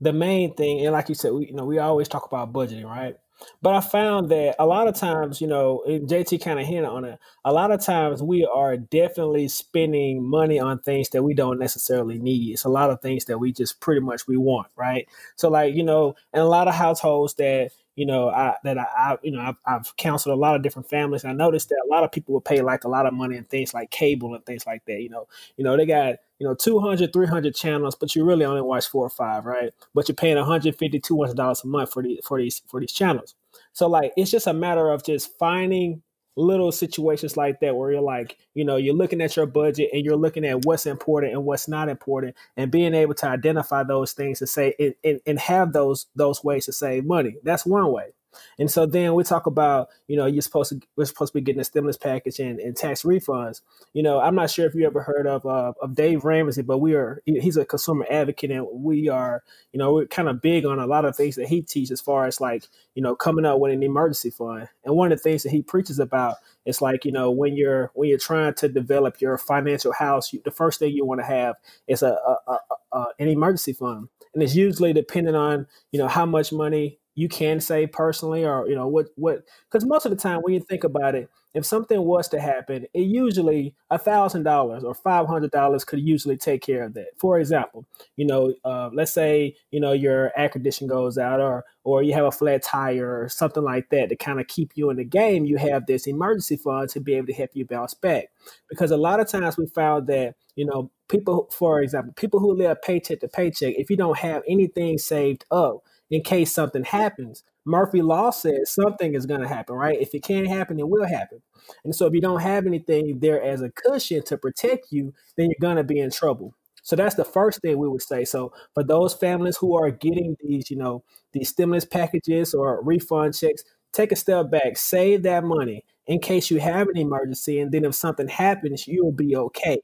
the 0.00 0.12
main 0.12 0.54
thing, 0.54 0.80
and 0.84 0.92
like 0.92 1.08
you 1.08 1.14
said, 1.14 1.32
we, 1.32 1.46
you 1.46 1.54
know, 1.54 1.64
we 1.64 1.78
always 1.78 2.08
talk 2.08 2.26
about 2.26 2.52
budgeting, 2.52 2.84
right? 2.84 3.16
But 3.60 3.74
I 3.74 3.80
found 3.80 4.28
that 4.30 4.56
a 4.58 4.66
lot 4.66 4.88
of 4.88 4.94
times, 4.94 5.40
you 5.40 5.46
know, 5.46 5.82
JT 5.86 6.42
kind 6.42 6.60
of 6.60 6.66
hinted 6.66 6.84
on 6.84 7.04
it. 7.04 7.18
A 7.44 7.52
lot 7.52 7.70
of 7.70 7.80
times 7.80 8.22
we 8.22 8.44
are 8.44 8.76
definitely 8.76 9.48
spending 9.48 10.24
money 10.24 10.58
on 10.58 10.78
things 10.80 11.10
that 11.10 11.22
we 11.22 11.34
don't 11.34 11.58
necessarily 11.58 12.18
need. 12.18 12.52
It's 12.52 12.64
a 12.64 12.68
lot 12.68 12.90
of 12.90 13.00
things 13.00 13.26
that 13.26 13.38
we 13.38 13.52
just 13.52 13.80
pretty 13.80 14.00
much 14.00 14.26
we 14.26 14.36
want, 14.36 14.68
right? 14.76 15.06
So 15.36 15.48
like, 15.48 15.74
you 15.74 15.84
know, 15.84 16.14
in 16.32 16.40
a 16.40 16.44
lot 16.44 16.68
of 16.68 16.74
households 16.74 17.34
that 17.34 17.70
you 17.94 18.06
know, 18.06 18.30
I 18.30 18.56
that 18.64 18.78
I, 18.78 18.86
I 18.96 19.18
you 19.22 19.32
know 19.32 19.40
I've, 19.40 19.56
I've, 19.66 19.96
counseled 19.96 20.34
a 20.34 20.40
lot 20.40 20.56
of 20.56 20.62
different 20.62 20.88
families, 20.88 21.24
and 21.24 21.30
I 21.30 21.34
noticed 21.34 21.68
that 21.68 21.84
a 21.86 21.90
lot 21.92 22.04
of 22.04 22.10
people 22.10 22.32
will 22.32 22.40
pay 22.40 22.62
like 22.62 22.84
a 22.84 22.88
lot 22.88 23.04
of 23.04 23.12
money 23.12 23.36
in 23.36 23.44
things 23.44 23.74
like 23.74 23.90
cable 23.90 24.34
and 24.34 24.44
things 24.46 24.66
like 24.66 24.82
that. 24.86 25.02
You 25.02 25.10
know, 25.10 25.28
you 25.58 25.64
know 25.64 25.76
they 25.76 25.84
got 25.84 26.16
you 26.42 26.48
know 26.48 26.54
200 26.54 27.12
300 27.12 27.54
channels 27.54 27.94
but 27.94 28.16
you 28.16 28.24
really 28.24 28.44
only 28.44 28.60
watch 28.60 28.88
four 28.88 29.06
or 29.06 29.10
five 29.10 29.46
right 29.46 29.72
but 29.94 30.08
you're 30.08 30.16
paying 30.16 30.36
150 30.36 30.98
200 30.98 31.36
dollars 31.36 31.62
a 31.62 31.68
month 31.68 31.92
for 31.92 32.02
these 32.02 32.18
for 32.24 32.38
these 32.38 32.62
for 32.66 32.80
these 32.80 32.90
channels 32.90 33.36
so 33.72 33.86
like 33.86 34.12
it's 34.16 34.30
just 34.32 34.48
a 34.48 34.52
matter 34.52 34.90
of 34.90 35.04
just 35.04 35.38
finding 35.38 36.02
little 36.34 36.72
situations 36.72 37.36
like 37.36 37.60
that 37.60 37.76
where 37.76 37.92
you're 37.92 38.00
like, 38.00 38.38
you 38.54 38.64
know, 38.64 38.76
you're 38.76 38.94
looking 38.94 39.20
at 39.20 39.36
your 39.36 39.44
budget 39.44 39.90
and 39.92 40.02
you're 40.02 40.16
looking 40.16 40.46
at 40.46 40.64
what's 40.64 40.86
important 40.86 41.34
and 41.34 41.44
what's 41.44 41.68
not 41.68 41.90
important 41.90 42.34
and 42.56 42.70
being 42.70 42.94
able 42.94 43.12
to 43.12 43.26
identify 43.26 43.82
those 43.82 44.12
things 44.12 44.38
to 44.38 44.46
say 44.46 44.74
and, 44.78 44.94
and, 45.04 45.20
and 45.26 45.38
have 45.38 45.74
those 45.74 46.06
those 46.16 46.42
ways 46.42 46.64
to 46.64 46.72
save 46.72 47.04
money. 47.04 47.36
That's 47.42 47.66
one 47.66 47.92
way. 47.92 48.14
And 48.58 48.70
so 48.70 48.86
then 48.86 49.14
we 49.14 49.24
talk 49.24 49.46
about, 49.46 49.88
you 50.06 50.16
know, 50.16 50.26
you're 50.26 50.42
supposed 50.42 50.70
to 50.70 50.80
we're 50.96 51.04
supposed 51.04 51.32
to 51.32 51.38
be 51.38 51.42
getting 51.42 51.60
a 51.60 51.64
stimulus 51.64 51.96
package 51.96 52.38
and, 52.38 52.58
and 52.60 52.76
tax 52.76 53.02
refunds. 53.02 53.60
You 53.92 54.02
know, 54.02 54.20
I'm 54.20 54.34
not 54.34 54.50
sure 54.50 54.66
if 54.66 54.74
you 54.74 54.86
ever 54.86 55.02
heard 55.02 55.26
of 55.26 55.46
uh, 55.46 55.72
of 55.80 55.94
Dave 55.94 56.24
Ramsey, 56.24 56.62
but 56.62 56.78
we 56.78 56.94
are 56.94 57.22
he's 57.24 57.56
a 57.56 57.64
consumer 57.64 58.06
advocate 58.10 58.50
and 58.50 58.66
we 58.72 59.08
are, 59.08 59.42
you 59.72 59.78
know, 59.78 59.94
we're 59.94 60.06
kind 60.06 60.28
of 60.28 60.40
big 60.40 60.64
on 60.64 60.78
a 60.78 60.86
lot 60.86 61.04
of 61.04 61.16
things 61.16 61.36
that 61.36 61.48
he 61.48 61.62
teaches 61.62 61.90
as 61.90 62.00
far 62.00 62.26
as 62.26 62.40
like, 62.40 62.64
you 62.94 63.02
know, 63.02 63.14
coming 63.14 63.44
up 63.44 63.58
with 63.58 63.72
an 63.72 63.82
emergency 63.82 64.30
fund. 64.30 64.68
And 64.84 64.96
one 64.96 65.12
of 65.12 65.18
the 65.18 65.22
things 65.22 65.42
that 65.42 65.50
he 65.50 65.62
preaches 65.62 65.98
about 65.98 66.36
is 66.64 66.80
like, 66.80 67.04
you 67.04 67.12
know, 67.12 67.30
when 67.30 67.56
you're 67.56 67.90
when 67.94 68.08
you're 68.08 68.18
trying 68.18 68.54
to 68.54 68.68
develop 68.68 69.20
your 69.20 69.38
financial 69.38 69.92
house, 69.92 70.32
you, 70.32 70.40
the 70.44 70.50
first 70.50 70.78
thing 70.78 70.92
you 70.92 71.04
want 71.04 71.20
to 71.20 71.26
have 71.26 71.56
is 71.86 72.02
a, 72.02 72.10
a, 72.10 72.36
a, 72.48 72.58
a 72.92 73.06
an 73.18 73.28
emergency 73.28 73.72
fund 73.72 74.08
and 74.34 74.42
it's 74.42 74.54
usually 74.54 74.92
depending 74.92 75.34
on 75.34 75.66
you 75.90 75.98
know 75.98 76.08
how 76.08 76.26
much 76.26 76.52
money 76.52 76.98
you 77.14 77.28
can 77.28 77.60
say 77.60 77.86
personally 77.86 78.44
or 78.44 78.68
you 78.68 78.74
know 78.74 78.88
what 78.88 79.06
what 79.16 79.42
because 79.70 79.84
most 79.84 80.06
of 80.06 80.10
the 80.10 80.16
time 80.16 80.40
when 80.40 80.54
you 80.54 80.60
think 80.60 80.84
about 80.84 81.14
it 81.14 81.28
if 81.54 81.66
something 81.66 82.00
was 82.02 82.28
to 82.28 82.40
happen 82.40 82.86
it 82.94 83.00
usually 83.00 83.74
a 83.90 83.98
thousand 83.98 84.42
dollars 84.42 84.84
or 84.84 84.94
five 84.94 85.26
hundred 85.26 85.50
dollars 85.50 85.84
could 85.84 86.00
usually 86.00 86.36
take 86.36 86.62
care 86.62 86.84
of 86.84 86.94
that. 86.94 87.08
For 87.18 87.38
example 87.38 87.86
you 88.16 88.26
know 88.26 88.54
uh, 88.64 88.90
let's 88.92 89.12
say 89.12 89.54
you 89.70 89.80
know 89.80 89.92
your 89.92 90.32
air 90.36 90.48
condition 90.48 90.86
goes 90.86 91.18
out 91.18 91.40
or 91.40 91.64
or 91.84 92.02
you 92.02 92.14
have 92.14 92.24
a 92.24 92.30
flat 92.30 92.62
tire 92.62 93.22
or 93.22 93.28
something 93.28 93.62
like 93.62 93.90
that 93.90 94.08
to 94.08 94.16
kind 94.16 94.40
of 94.40 94.46
keep 94.46 94.72
you 94.74 94.88
in 94.90 94.96
the 94.96 95.04
game 95.04 95.44
you 95.44 95.56
have 95.56 95.86
this 95.86 96.06
emergency 96.06 96.56
fund 96.56 96.88
to 96.90 97.00
be 97.00 97.14
able 97.14 97.26
to 97.26 97.32
help 97.32 97.50
you 97.54 97.66
bounce 97.66 97.94
back. 97.94 98.26
Because 98.68 98.90
a 98.90 98.96
lot 98.96 99.20
of 99.20 99.28
times 99.28 99.56
we 99.56 99.66
found 99.66 100.06
that 100.06 100.34
you 100.56 100.64
know 100.64 100.90
people 101.08 101.48
for 101.50 101.80
example 101.82 102.12
people 102.14 102.40
who 102.40 102.54
live 102.54 102.80
paycheck 102.82 103.20
to 103.20 103.28
paycheck 103.28 103.74
if 103.76 103.90
you 103.90 103.96
don't 103.96 104.18
have 104.18 104.42
anything 104.48 104.98
saved 104.98 105.44
up 105.50 105.82
in 106.12 106.22
case 106.22 106.52
something 106.52 106.84
happens. 106.84 107.42
Murphy 107.64 108.02
Law 108.02 108.30
says 108.30 108.70
something 108.70 109.14
is 109.14 109.26
going 109.26 109.40
to 109.40 109.48
happen, 109.48 109.74
right? 109.74 110.00
If 110.00 110.14
it 110.14 110.22
can't 110.22 110.46
happen, 110.46 110.78
it 110.78 110.88
will 110.88 111.06
happen. 111.06 111.40
And 111.84 111.94
so 111.94 112.06
if 112.06 112.12
you 112.12 112.20
don't 112.20 112.42
have 112.42 112.66
anything 112.66 113.18
there 113.18 113.42
as 113.42 113.62
a 113.62 113.70
cushion 113.70 114.22
to 114.24 114.36
protect 114.36 114.92
you, 114.92 115.14
then 115.36 115.46
you're 115.46 115.56
going 115.60 115.78
to 115.78 115.84
be 115.84 115.98
in 115.98 116.10
trouble. 116.10 116.54
So 116.82 116.96
that's 116.96 117.14
the 117.14 117.24
first 117.24 117.62
thing 117.62 117.78
we 117.78 117.88
would 117.88 118.02
say. 118.02 118.24
So 118.24 118.52
for 118.74 118.84
those 118.84 119.14
families 119.14 119.56
who 119.56 119.74
are 119.76 119.90
getting 119.90 120.36
these, 120.44 120.70
you 120.70 120.76
know, 120.76 121.02
these 121.32 121.48
stimulus 121.48 121.86
packages 121.86 122.52
or 122.52 122.82
refund 122.82 123.34
checks, 123.34 123.64
take 123.92 124.12
a 124.12 124.16
step 124.16 124.50
back, 124.50 124.76
save 124.76 125.22
that 125.22 125.44
money 125.44 125.84
in 126.06 126.18
case 126.18 126.50
you 126.50 126.60
have 126.60 126.88
an 126.88 126.98
emergency, 126.98 127.60
and 127.60 127.72
then 127.72 127.84
if 127.84 127.94
something 127.94 128.28
happens, 128.28 128.86
you'll 128.86 129.12
be 129.12 129.36
okay. 129.36 129.78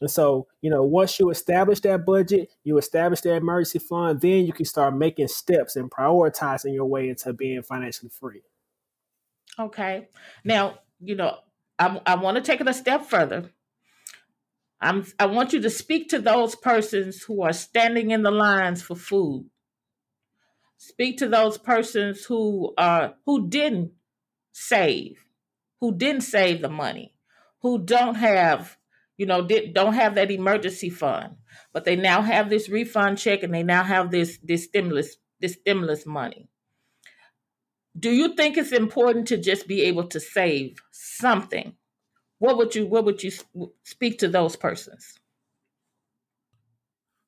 And 0.00 0.10
so, 0.10 0.46
you 0.62 0.70
know, 0.70 0.82
once 0.82 1.20
you 1.20 1.30
establish 1.30 1.80
that 1.80 2.06
budget, 2.06 2.50
you 2.64 2.78
establish 2.78 3.20
that 3.22 3.36
emergency 3.36 3.78
fund, 3.78 4.20
then 4.20 4.46
you 4.46 4.52
can 4.52 4.64
start 4.64 4.96
making 4.96 5.28
steps 5.28 5.76
and 5.76 5.90
prioritizing 5.90 6.72
your 6.72 6.86
way 6.86 7.08
into 7.08 7.32
being 7.32 7.62
financially 7.62 8.10
free. 8.10 8.42
Okay. 9.58 10.08
Now, 10.42 10.78
you 11.00 11.16
know, 11.16 11.36
I, 11.78 12.00
I 12.06 12.14
want 12.16 12.36
to 12.36 12.42
take 12.42 12.60
it 12.60 12.68
a 12.68 12.74
step 12.74 13.06
further. 13.06 13.50
I'm, 14.80 15.04
I 15.18 15.26
want 15.26 15.52
you 15.52 15.60
to 15.60 15.70
speak 15.70 16.08
to 16.10 16.18
those 16.18 16.54
persons 16.54 17.22
who 17.22 17.42
are 17.42 17.52
standing 17.52 18.10
in 18.10 18.22
the 18.22 18.30
lines 18.30 18.82
for 18.82 18.94
food. 18.94 19.50
Speak 20.78 21.18
to 21.18 21.28
those 21.28 21.58
persons 21.58 22.24
who 22.24 22.72
are 22.78 23.14
who 23.26 23.50
didn't 23.50 23.92
save, 24.52 25.18
who 25.80 25.94
didn't 25.94 26.22
save 26.22 26.62
the 26.62 26.70
money, 26.70 27.14
who 27.60 27.84
don't 27.84 28.14
have, 28.14 28.78
you 29.20 29.26
know, 29.26 29.42
did, 29.42 29.74
don't 29.74 29.92
have 29.92 30.14
that 30.14 30.30
emergency 30.30 30.88
fund, 30.88 31.34
but 31.74 31.84
they 31.84 31.94
now 31.94 32.22
have 32.22 32.48
this 32.48 32.70
refund 32.70 33.18
check 33.18 33.42
and 33.42 33.52
they 33.52 33.62
now 33.62 33.82
have 33.82 34.10
this 34.10 34.38
this 34.42 34.64
stimulus 34.64 35.18
this 35.40 35.52
stimulus 35.52 36.06
money. 36.06 36.48
Do 37.98 38.10
you 38.10 38.34
think 38.34 38.56
it's 38.56 38.72
important 38.72 39.28
to 39.28 39.36
just 39.36 39.68
be 39.68 39.82
able 39.82 40.04
to 40.04 40.20
save 40.20 40.78
something? 40.90 41.74
What 42.38 42.56
would 42.56 42.74
you 42.74 42.86
what 42.86 43.04
would 43.04 43.22
you 43.22 43.30
speak 43.82 44.20
to 44.20 44.28
those 44.28 44.56
persons? 44.56 45.18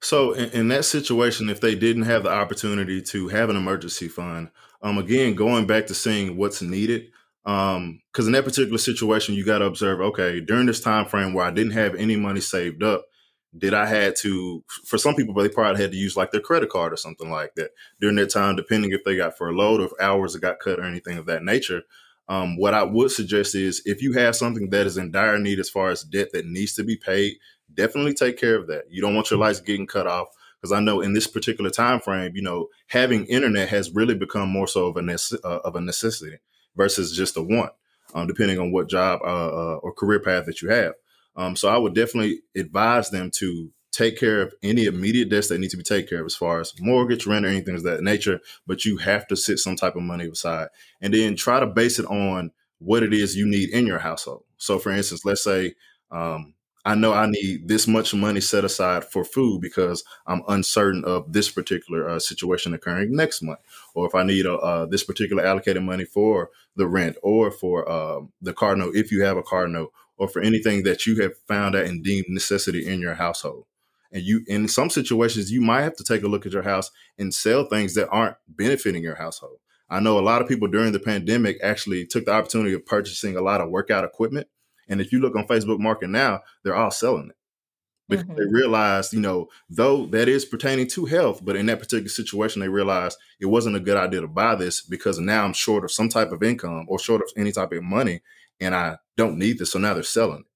So 0.00 0.32
in, 0.32 0.48
in, 0.52 0.68
that 0.68 0.86
situation, 0.86 1.50
if 1.50 1.60
they 1.60 1.74
didn't 1.74 2.04
have 2.04 2.22
the 2.22 2.32
opportunity 2.32 3.02
to 3.02 3.28
have 3.28 3.50
an 3.50 3.56
emergency 3.56 4.08
fund, 4.08 4.50
um, 4.80 4.96
again, 4.96 5.34
going 5.34 5.66
back 5.66 5.86
to 5.88 5.94
seeing 5.94 6.38
what's 6.38 6.62
needed, 6.62 7.12
um, 7.44 8.00
because 8.12 8.26
in 8.26 8.32
that 8.32 8.44
particular 8.44 8.78
situation, 8.78 9.34
you 9.34 9.44
got 9.44 9.58
to 9.58 9.64
observe, 9.64 10.00
okay, 10.00 10.40
during 10.40 10.66
this 10.66 10.80
time 10.80 11.06
frame 11.06 11.34
where 11.34 11.44
I 11.44 11.50
didn't 11.50 11.72
have 11.72 11.94
any 11.94 12.16
money 12.16 12.40
saved 12.40 12.82
up, 12.82 13.04
did 13.56 13.74
I 13.74 13.86
had 13.86 14.16
to? 14.16 14.64
For 14.84 14.96
some 14.96 15.14
people, 15.14 15.34
they 15.34 15.48
probably 15.48 15.82
had 15.82 15.90
to 15.92 15.96
use 15.96 16.16
like 16.16 16.30
their 16.30 16.40
credit 16.40 16.70
card 16.70 16.92
or 16.92 16.96
something 16.96 17.30
like 17.30 17.54
that 17.56 17.72
during 18.00 18.16
that 18.16 18.30
time, 18.30 18.56
depending 18.56 18.92
if 18.92 19.04
they 19.04 19.16
got 19.16 19.36
furloughed 19.36 19.80
or 19.80 19.86
if 19.86 19.92
hours 20.00 20.36
got 20.36 20.60
cut 20.60 20.78
or 20.78 20.84
anything 20.84 21.18
of 21.18 21.26
that 21.26 21.42
nature. 21.42 21.82
Um, 22.28 22.56
what 22.56 22.72
I 22.72 22.84
would 22.84 23.10
suggest 23.10 23.54
is 23.54 23.82
if 23.84 24.00
you 24.00 24.12
have 24.12 24.36
something 24.36 24.70
that 24.70 24.86
is 24.86 24.96
in 24.96 25.10
dire 25.10 25.38
need 25.38 25.58
as 25.58 25.68
far 25.68 25.90
as 25.90 26.02
debt 26.02 26.28
that 26.32 26.46
needs 26.46 26.74
to 26.76 26.84
be 26.84 26.96
paid, 26.96 27.34
definitely 27.74 28.14
take 28.14 28.38
care 28.38 28.56
of 28.56 28.68
that. 28.68 28.84
You 28.88 29.02
don't 29.02 29.14
want 29.14 29.30
your 29.30 29.40
lights 29.40 29.60
getting 29.60 29.86
cut 29.86 30.06
off 30.06 30.28
because 30.60 30.72
I 30.72 30.80
know 30.80 31.00
in 31.00 31.12
this 31.12 31.26
particular 31.26 31.70
time 31.70 32.00
frame, 32.00 32.32
you 32.34 32.42
know, 32.42 32.68
having 32.86 33.26
internet 33.26 33.68
has 33.68 33.90
really 33.90 34.14
become 34.14 34.48
more 34.48 34.68
so 34.68 34.86
of 34.86 34.96
a 34.96 35.18
uh, 35.44 35.58
of 35.64 35.74
a 35.74 35.80
necessity 35.80 36.38
versus 36.76 37.16
just 37.16 37.36
a 37.36 37.42
want, 37.42 37.72
um, 38.14 38.26
depending 38.26 38.58
on 38.58 38.72
what 38.72 38.88
job 38.88 39.20
uh, 39.22 39.26
uh, 39.26 39.76
or 39.82 39.92
career 39.92 40.20
path 40.20 40.46
that 40.46 40.62
you 40.62 40.70
have. 40.70 40.94
Um, 41.36 41.56
so 41.56 41.68
I 41.68 41.78
would 41.78 41.94
definitely 41.94 42.40
advise 42.56 43.10
them 43.10 43.30
to 43.36 43.70
take 43.90 44.18
care 44.18 44.40
of 44.40 44.54
any 44.62 44.86
immediate 44.86 45.28
debts 45.28 45.48
that 45.48 45.58
need 45.58 45.70
to 45.70 45.76
be 45.76 45.82
taken 45.82 46.08
care 46.08 46.20
of 46.20 46.26
as 46.26 46.34
far 46.34 46.60
as 46.60 46.72
mortgage, 46.80 47.26
rent, 47.26 47.44
or 47.44 47.48
anything 47.48 47.74
of 47.74 47.82
that 47.84 48.02
nature. 48.02 48.40
But 48.66 48.84
you 48.84 48.96
have 48.98 49.26
to 49.28 49.36
set 49.36 49.58
some 49.58 49.76
type 49.76 49.96
of 49.96 50.02
money 50.02 50.26
aside 50.26 50.68
and 51.00 51.12
then 51.12 51.36
try 51.36 51.60
to 51.60 51.66
base 51.66 51.98
it 51.98 52.06
on 52.06 52.52
what 52.78 53.02
it 53.02 53.12
is 53.12 53.36
you 53.36 53.46
need 53.46 53.70
in 53.70 53.86
your 53.86 53.98
household. 53.98 54.44
So, 54.56 54.78
for 54.78 54.90
instance, 54.90 55.24
let's 55.24 55.44
say 55.44 55.74
um, 56.10 56.54
I 56.84 56.96
know 56.96 57.12
I 57.12 57.26
need 57.26 57.68
this 57.68 57.86
much 57.86 58.12
money 58.12 58.40
set 58.40 58.64
aside 58.64 59.04
for 59.04 59.24
food 59.24 59.60
because 59.60 60.02
I'm 60.26 60.42
uncertain 60.48 61.04
of 61.04 61.32
this 61.32 61.48
particular 61.48 62.08
uh, 62.08 62.18
situation 62.18 62.74
occurring 62.74 63.14
next 63.14 63.40
month, 63.40 63.60
or 63.94 64.06
if 64.06 64.14
I 64.14 64.24
need 64.24 64.46
uh, 64.46 64.86
this 64.86 65.04
particular 65.04 65.44
allocated 65.44 65.82
money 65.82 66.04
for 66.04 66.50
the 66.74 66.88
rent 66.88 67.16
or 67.22 67.52
for 67.52 67.88
uh, 67.88 68.20
the 68.40 68.52
car 68.52 68.74
note, 68.74 68.96
if 68.96 69.12
you 69.12 69.22
have 69.22 69.36
a 69.36 69.42
car 69.42 69.68
note, 69.68 69.92
or 70.16 70.26
for 70.26 70.42
anything 70.42 70.82
that 70.82 71.06
you 71.06 71.20
have 71.22 71.36
found 71.48 71.76
out 71.76 71.84
and 71.84 72.02
deemed 72.02 72.26
necessity 72.28 72.86
in 72.86 73.00
your 73.00 73.14
household. 73.14 73.64
And 74.10 74.22
you, 74.22 74.42
in 74.46 74.68
some 74.68 74.90
situations, 74.90 75.50
you 75.50 75.60
might 75.60 75.82
have 75.82 75.96
to 75.96 76.04
take 76.04 76.22
a 76.22 76.28
look 76.28 76.46
at 76.46 76.52
your 76.52 76.62
house 76.62 76.90
and 77.18 77.32
sell 77.32 77.64
things 77.64 77.94
that 77.94 78.08
aren't 78.10 78.36
benefiting 78.46 79.02
your 79.02 79.14
household. 79.14 79.58
I 79.88 80.00
know 80.00 80.18
a 80.18 80.20
lot 80.20 80.42
of 80.42 80.48
people 80.48 80.68
during 80.68 80.92
the 80.92 80.98
pandemic 80.98 81.58
actually 81.62 82.06
took 82.06 82.24
the 82.24 82.32
opportunity 82.32 82.74
of 82.74 82.84
purchasing 82.86 83.36
a 83.36 83.42
lot 83.42 83.60
of 83.60 83.70
workout 83.70 84.04
equipment 84.04 84.48
and 84.92 85.00
if 85.00 85.10
you 85.10 85.20
look 85.20 85.34
on 85.34 85.46
Facebook 85.46 85.80
Market 85.80 86.10
now, 86.10 86.42
they're 86.62 86.76
all 86.76 86.90
selling 86.90 87.30
it 87.30 87.36
because 88.08 88.24
mm-hmm. 88.24 88.36
they 88.36 88.46
realized, 88.46 89.12
you 89.12 89.20
know, 89.20 89.48
though 89.70 90.06
that 90.06 90.28
is 90.28 90.44
pertaining 90.44 90.86
to 90.88 91.06
health, 91.06 91.42
but 91.42 91.56
in 91.56 91.66
that 91.66 91.78
particular 91.78 92.08
situation, 92.08 92.60
they 92.60 92.68
realized 92.68 93.16
it 93.40 93.46
wasn't 93.46 93.76
a 93.76 93.80
good 93.80 93.96
idea 93.96 94.20
to 94.20 94.28
buy 94.28 94.54
this 94.54 94.82
because 94.82 95.18
now 95.18 95.44
I'm 95.44 95.54
short 95.54 95.84
of 95.84 95.90
some 95.90 96.08
type 96.08 96.30
of 96.30 96.42
income 96.42 96.84
or 96.88 96.98
short 96.98 97.22
of 97.22 97.30
any 97.36 97.52
type 97.52 97.72
of 97.72 97.82
money, 97.82 98.20
and 98.60 98.74
I 98.74 98.98
don't 99.16 99.38
need 99.38 99.58
this. 99.58 99.72
So 99.72 99.78
now 99.78 99.94
they're 99.94 100.02
selling 100.02 100.40
it. 100.40 100.46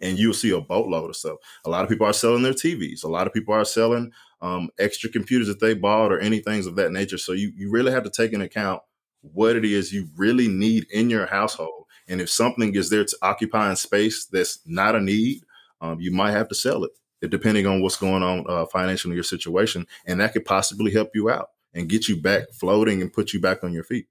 And 0.00 0.16
you'll 0.16 0.32
see 0.32 0.50
a 0.50 0.60
boatload 0.60 1.10
of 1.10 1.16
stuff. 1.16 1.38
A 1.64 1.70
lot 1.70 1.82
of 1.82 1.90
people 1.90 2.06
are 2.06 2.12
selling 2.12 2.44
their 2.44 2.52
TVs. 2.52 3.02
A 3.02 3.08
lot 3.08 3.26
of 3.26 3.32
people 3.32 3.52
are 3.52 3.64
selling 3.64 4.12
um, 4.40 4.70
extra 4.78 5.10
computers 5.10 5.48
that 5.48 5.58
they 5.58 5.74
bought 5.74 6.12
or 6.12 6.20
any 6.20 6.38
things 6.38 6.66
of 6.66 6.76
that 6.76 6.92
nature. 6.92 7.18
So 7.18 7.32
you, 7.32 7.52
you 7.56 7.68
really 7.68 7.90
have 7.90 8.04
to 8.04 8.10
take 8.10 8.32
into 8.32 8.46
account 8.46 8.80
what 9.22 9.56
it 9.56 9.64
is 9.64 9.92
you 9.92 10.08
really 10.16 10.46
need 10.46 10.86
in 10.92 11.10
your 11.10 11.26
household 11.26 11.86
and 12.08 12.20
if 12.20 12.30
something 12.30 12.74
is 12.74 12.90
there 12.90 13.04
to 13.04 13.16
occupying 13.22 13.76
space 13.76 14.24
that's 14.24 14.60
not 14.66 14.94
a 14.94 15.00
need, 15.00 15.44
um, 15.80 16.00
you 16.00 16.10
might 16.10 16.32
have 16.32 16.48
to 16.48 16.54
sell 16.54 16.84
it, 16.84 16.92
depending 17.28 17.66
on 17.66 17.82
what's 17.82 17.96
going 17.96 18.22
on 18.22 18.44
uh, 18.48 18.66
financially 18.66 19.12
in 19.12 19.16
your 19.16 19.24
situation. 19.24 19.86
And 20.06 20.20
that 20.20 20.32
could 20.32 20.44
possibly 20.44 20.92
help 20.92 21.10
you 21.14 21.30
out 21.30 21.50
and 21.74 21.88
get 21.88 22.08
you 22.08 22.16
back 22.16 22.50
floating 22.52 23.02
and 23.02 23.12
put 23.12 23.32
you 23.32 23.40
back 23.40 23.62
on 23.62 23.72
your 23.72 23.84
feet. 23.84 24.06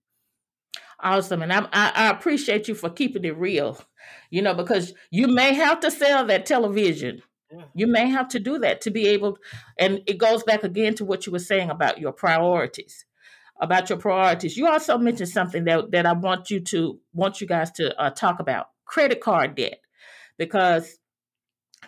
Awesome. 1.00 1.42
And 1.42 1.54
I, 1.54 1.68
I, 1.74 2.10
appreciate 2.10 2.68
you 2.68 2.74
for 2.74 2.90
keeping 2.90 3.24
it 3.24 3.38
real, 3.38 3.80
you 4.32 4.42
know, 4.42 4.56
because 4.56 4.94
you 5.12 5.28
may 5.28 5.54
have 5.54 5.80
to 5.82 5.92
sell 5.92 6.26
that 6.26 6.48
television. 6.48 7.22
You 7.76 7.88
may 7.88 8.10
have 8.10 8.28
to 8.30 8.40
do 8.40 8.58
that 8.60 8.82
to 8.82 8.92
be 8.92 9.08
able, 9.08 9.38
and 9.78 10.02
it 10.06 10.18
goes 10.18 10.44
back 10.44 10.64
again 10.64 10.96
to 10.96 11.06
what 11.06 11.26
you 11.26 11.32
were 11.32 11.40
saying 11.40 11.70
about 11.70 12.00
your 12.00 12.12
priorities 12.12 13.06
about 13.60 13.90
your 13.90 14.00
priorities. 14.00 14.58
You 14.58 14.68
also 14.68 14.98
mentioned 14.98 15.30
something 15.30 15.64
that, 15.66 15.92
that 15.92 16.06
I 16.06 16.14
want 16.14 16.50
you 16.50 16.60
to 16.62 17.00
want 17.14 17.42
you 17.42 17.48
guys 17.48 17.72
to 17.72 18.00
uh, 18.00 18.10
talk 18.12 18.40
about 18.40 18.68
credit 18.86 19.22
card 19.22 19.56
debt 19.56 19.80
because 20.38 20.98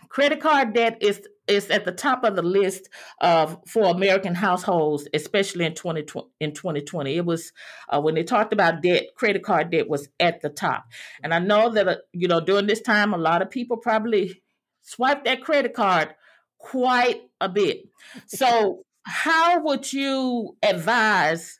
credit 0.10 0.40
card 0.40 0.74
debt 0.74 0.98
is 1.02 1.22
is 1.48 1.70
at 1.72 1.84
the 1.84 1.92
top 1.92 2.24
of 2.24 2.36
the 2.36 2.44
list 2.44 2.90
of 3.22 3.58
for 3.68 3.86
American 3.86 4.36
households, 4.36 5.08
especially 5.14 5.66
in 5.66 5.74
2020. 5.74 6.28
In 6.40 6.54
2020, 6.54 7.18
it 7.18 7.26
was 7.26 7.52
uh, 7.90 8.00
when 8.00 8.16
they 8.16 8.24
talked 8.24 8.54
about 8.54 8.82
debt, 8.82 9.08
credit 9.16 9.44
card 9.44 9.72
debt 9.72 9.90
was 9.90 10.08
at 10.20 10.42
the 10.42 10.50
top. 10.50 10.86
And 11.24 11.34
I 11.34 11.40
know 11.40 11.70
that 11.72 11.88
uh, 11.88 11.96
you 12.14 12.28
know 12.28 12.40
during 12.40 12.68
this 12.68 12.82
time, 12.82 13.14
a 13.14 13.18
lot 13.18 13.42
of 13.42 13.50
people 13.50 13.78
probably 13.78 14.42
swiped 14.82 15.26
that 15.26 15.42
credit 15.42 15.74
card 15.74 16.14
quite 16.60 17.22
a 17.42 17.50
bit. 17.50 17.88
So, 18.28 18.84
how 19.10 19.62
would 19.62 19.92
you 19.92 20.56
advise 20.62 21.60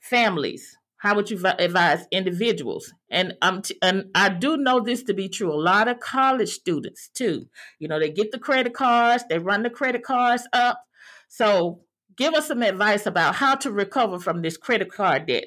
families? 0.00 0.76
How 0.96 1.14
would 1.14 1.30
you 1.30 1.40
advise 1.44 2.06
individuals? 2.10 2.92
And 3.10 3.34
um, 3.42 3.62
t- 3.62 3.78
and 3.82 4.06
I 4.14 4.30
do 4.30 4.56
know 4.56 4.80
this 4.80 5.02
to 5.04 5.14
be 5.14 5.28
true. 5.28 5.52
A 5.52 5.54
lot 5.54 5.88
of 5.88 6.00
college 6.00 6.48
students 6.48 7.08
too. 7.08 7.48
You 7.78 7.88
know, 7.88 8.00
they 8.00 8.10
get 8.10 8.32
the 8.32 8.38
credit 8.38 8.72
cards, 8.72 9.24
they 9.28 9.38
run 9.38 9.62
the 9.62 9.70
credit 9.70 10.02
cards 10.02 10.48
up. 10.52 10.82
So, 11.28 11.82
give 12.16 12.34
us 12.34 12.48
some 12.48 12.62
advice 12.62 13.04
about 13.04 13.34
how 13.34 13.56
to 13.56 13.70
recover 13.70 14.18
from 14.18 14.40
this 14.40 14.56
credit 14.56 14.90
card 14.90 15.26
debt. 15.26 15.44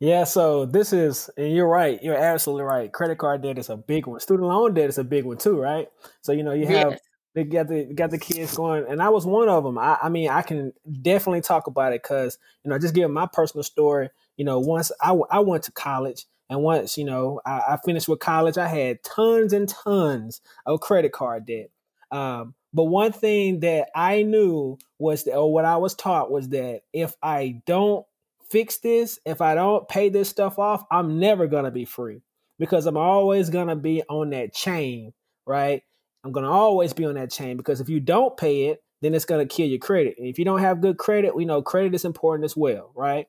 Yeah, 0.00 0.24
so 0.24 0.64
this 0.64 0.92
is, 0.92 1.28
and 1.36 1.52
you're 1.52 1.68
right. 1.68 2.00
You're 2.02 2.16
absolutely 2.16 2.64
right. 2.64 2.92
Credit 2.92 3.18
card 3.18 3.42
debt 3.42 3.58
is 3.58 3.68
a 3.68 3.76
big 3.76 4.06
one. 4.06 4.20
Student 4.20 4.48
loan 4.48 4.72
debt 4.74 4.88
is 4.88 4.98
a 4.98 5.04
big 5.04 5.24
one 5.24 5.38
too, 5.38 5.60
right? 5.60 5.88
So 6.22 6.32
you 6.32 6.42
know 6.42 6.52
you 6.52 6.66
have 6.66 6.92
yes. 6.92 7.00
They 7.34 7.44
got 7.44 7.68
the 7.68 7.84
got 7.94 8.10
the 8.10 8.18
kids 8.18 8.56
going, 8.56 8.86
and 8.88 9.02
I 9.02 9.10
was 9.10 9.26
one 9.26 9.48
of 9.48 9.62
them. 9.62 9.78
I, 9.78 9.98
I 10.02 10.08
mean, 10.08 10.28
I 10.30 10.42
can 10.42 10.72
definitely 11.02 11.42
talk 11.42 11.66
about 11.66 11.92
it 11.92 12.02
because 12.02 12.38
you 12.64 12.70
know, 12.70 12.78
just 12.78 12.94
give 12.94 13.10
my 13.10 13.28
personal 13.32 13.62
story. 13.62 14.08
You 14.36 14.44
know, 14.44 14.58
once 14.58 14.90
I, 15.00 15.16
I 15.30 15.40
went 15.40 15.64
to 15.64 15.72
college, 15.72 16.26
and 16.50 16.62
once 16.62 16.96
you 16.98 17.04
know 17.04 17.40
I, 17.46 17.62
I 17.68 17.78
finished 17.84 18.08
with 18.08 18.18
college, 18.20 18.58
I 18.58 18.66
had 18.66 19.02
tons 19.04 19.52
and 19.52 19.68
tons 19.68 20.40
of 20.66 20.80
credit 20.80 21.12
card 21.12 21.46
debt. 21.46 21.70
Um, 22.10 22.54
but 22.72 22.84
one 22.84 23.12
thing 23.12 23.60
that 23.60 23.90
I 23.94 24.22
knew 24.22 24.78
was 24.98 25.24
that, 25.24 25.36
or 25.36 25.52
what 25.52 25.64
I 25.64 25.76
was 25.76 25.94
taught 25.94 26.30
was 26.30 26.48
that 26.50 26.82
if 26.92 27.14
I 27.22 27.62
don't 27.66 28.04
fix 28.50 28.78
this, 28.78 29.18
if 29.24 29.40
I 29.40 29.54
don't 29.54 29.88
pay 29.88 30.08
this 30.08 30.28
stuff 30.28 30.58
off, 30.58 30.84
I'm 30.90 31.18
never 31.20 31.46
gonna 31.46 31.70
be 31.70 31.84
free 31.84 32.22
because 32.58 32.86
I'm 32.86 32.96
always 32.96 33.50
gonna 33.50 33.76
be 33.76 34.02
on 34.08 34.30
that 34.30 34.54
chain, 34.54 35.12
right? 35.46 35.82
I'm 36.24 36.32
going 36.32 36.44
to 36.44 36.50
always 36.50 36.92
be 36.92 37.04
on 37.04 37.14
that 37.14 37.30
chain 37.30 37.56
because 37.56 37.80
if 37.80 37.88
you 37.88 38.00
don't 38.00 38.36
pay 38.36 38.66
it, 38.66 38.82
then 39.00 39.14
it's 39.14 39.24
going 39.24 39.46
to 39.46 39.54
kill 39.54 39.68
your 39.68 39.78
credit. 39.78 40.16
And 40.18 40.26
if 40.26 40.38
you 40.38 40.44
don't 40.44 40.60
have 40.60 40.80
good 40.80 40.98
credit, 40.98 41.34
we 41.34 41.44
know 41.44 41.62
credit 41.62 41.94
is 41.94 42.04
important 42.04 42.44
as 42.44 42.56
well, 42.56 42.90
right? 42.94 43.26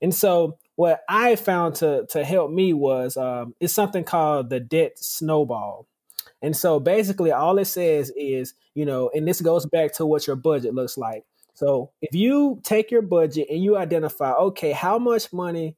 And 0.00 0.14
so 0.14 0.56
what 0.76 1.02
I 1.08 1.36
found 1.36 1.74
to 1.76 2.06
to 2.10 2.24
help 2.24 2.50
me 2.50 2.72
was 2.72 3.16
um, 3.16 3.54
it's 3.60 3.74
something 3.74 4.04
called 4.04 4.48
the 4.48 4.60
debt 4.60 4.98
snowball. 4.98 5.86
And 6.42 6.56
so 6.56 6.80
basically 6.80 7.32
all 7.32 7.58
it 7.58 7.66
says 7.66 8.10
is, 8.16 8.54
you 8.74 8.86
know, 8.86 9.10
and 9.14 9.28
this 9.28 9.42
goes 9.42 9.66
back 9.66 9.92
to 9.94 10.06
what 10.06 10.26
your 10.26 10.36
budget 10.36 10.74
looks 10.74 10.96
like. 10.96 11.24
So 11.52 11.90
if 12.00 12.14
you 12.14 12.60
take 12.62 12.90
your 12.90 13.02
budget 13.02 13.48
and 13.50 13.62
you 13.62 13.76
identify, 13.76 14.32
okay, 14.32 14.72
how 14.72 14.98
much 14.98 15.32
money 15.32 15.76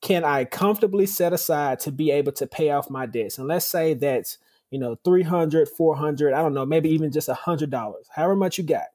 can 0.00 0.22
I 0.22 0.44
comfortably 0.44 1.06
set 1.06 1.32
aside 1.32 1.80
to 1.80 1.90
be 1.90 2.12
able 2.12 2.32
to 2.32 2.46
pay 2.46 2.70
off 2.70 2.90
my 2.90 3.06
debts? 3.06 3.38
And 3.38 3.48
let's 3.48 3.66
say 3.66 3.94
that's 3.94 4.38
you 4.74 4.80
know, 4.80 4.96
300, 5.04 5.68
400, 5.68 6.34
I 6.34 6.42
don't 6.42 6.52
know, 6.52 6.66
maybe 6.66 6.90
even 6.90 7.12
just 7.12 7.28
a 7.28 7.34
$100, 7.34 7.94
however 8.12 8.34
much 8.34 8.58
you 8.58 8.64
got. 8.64 8.86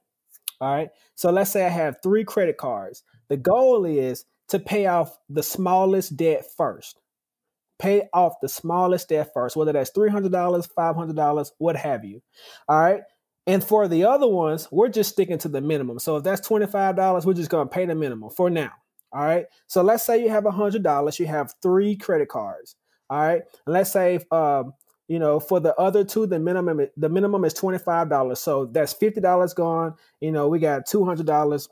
All 0.59 0.75
right. 0.75 0.89
So 1.15 1.31
let's 1.31 1.51
say 1.51 1.65
I 1.65 1.69
have 1.69 1.99
three 2.03 2.25
credit 2.25 2.57
cards. 2.57 3.03
The 3.29 3.37
goal 3.37 3.85
is 3.85 4.25
to 4.49 4.59
pay 4.59 4.87
off 4.87 5.17
the 5.29 5.41
smallest 5.41 6.17
debt 6.17 6.43
first. 6.57 6.99
Pay 7.79 8.09
off 8.13 8.33
the 8.41 8.49
smallest 8.49 9.07
debt 9.07 9.31
first, 9.33 9.55
whether 9.55 9.71
that's 9.71 9.91
$300, 9.91 10.29
$500, 10.29 11.51
what 11.59 11.77
have 11.77 12.03
you. 12.03 12.21
All 12.67 12.77
right. 12.77 13.03
And 13.47 13.63
for 13.63 13.87
the 13.87 14.03
other 14.03 14.27
ones, 14.27 14.67
we're 14.69 14.89
just 14.89 15.11
sticking 15.11 15.37
to 15.37 15.47
the 15.47 15.61
minimum. 15.61 15.99
So 15.99 16.17
if 16.17 16.25
that's 16.25 16.45
$25, 16.45 17.25
we're 17.25 17.33
just 17.33 17.49
going 17.49 17.69
to 17.69 17.73
pay 17.73 17.85
the 17.85 17.95
minimum 17.95 18.31
for 18.31 18.49
now. 18.49 18.73
All 19.13 19.23
right. 19.23 19.45
So 19.67 19.81
let's 19.81 20.03
say 20.03 20.21
you 20.21 20.29
have 20.29 20.45
a 20.45 20.51
hundred 20.51 20.83
dollars, 20.83 21.19
you 21.19 21.27
have 21.27 21.53
three 21.61 21.95
credit 21.95 22.27
cards. 22.27 22.75
All 23.09 23.17
right. 23.17 23.41
And 23.65 23.73
let's 23.73 23.91
say 23.93 24.19
um, 24.29 24.73
you 25.09 25.17
know, 25.17 25.39
for 25.39 25.59
the 25.59 25.75
other 25.75 26.05
two, 26.05 26.27
the 26.27 26.39
minimum 26.39 26.85
the 26.95 27.09
minimum 27.09 27.43
is 27.43 27.53
twenty 27.53 27.79
five 27.79 28.09
dollars. 28.09 28.39
So 28.39 28.65
that's 28.65 28.93
fifty 28.93 29.19
dollars 29.19 29.55
gone. 29.55 29.95
You 30.21 30.31
know, 30.31 30.47
we 30.47 30.59
got 30.59 30.85
two 30.85 31.03
hundred 31.03 31.25
dollars. 31.25 31.67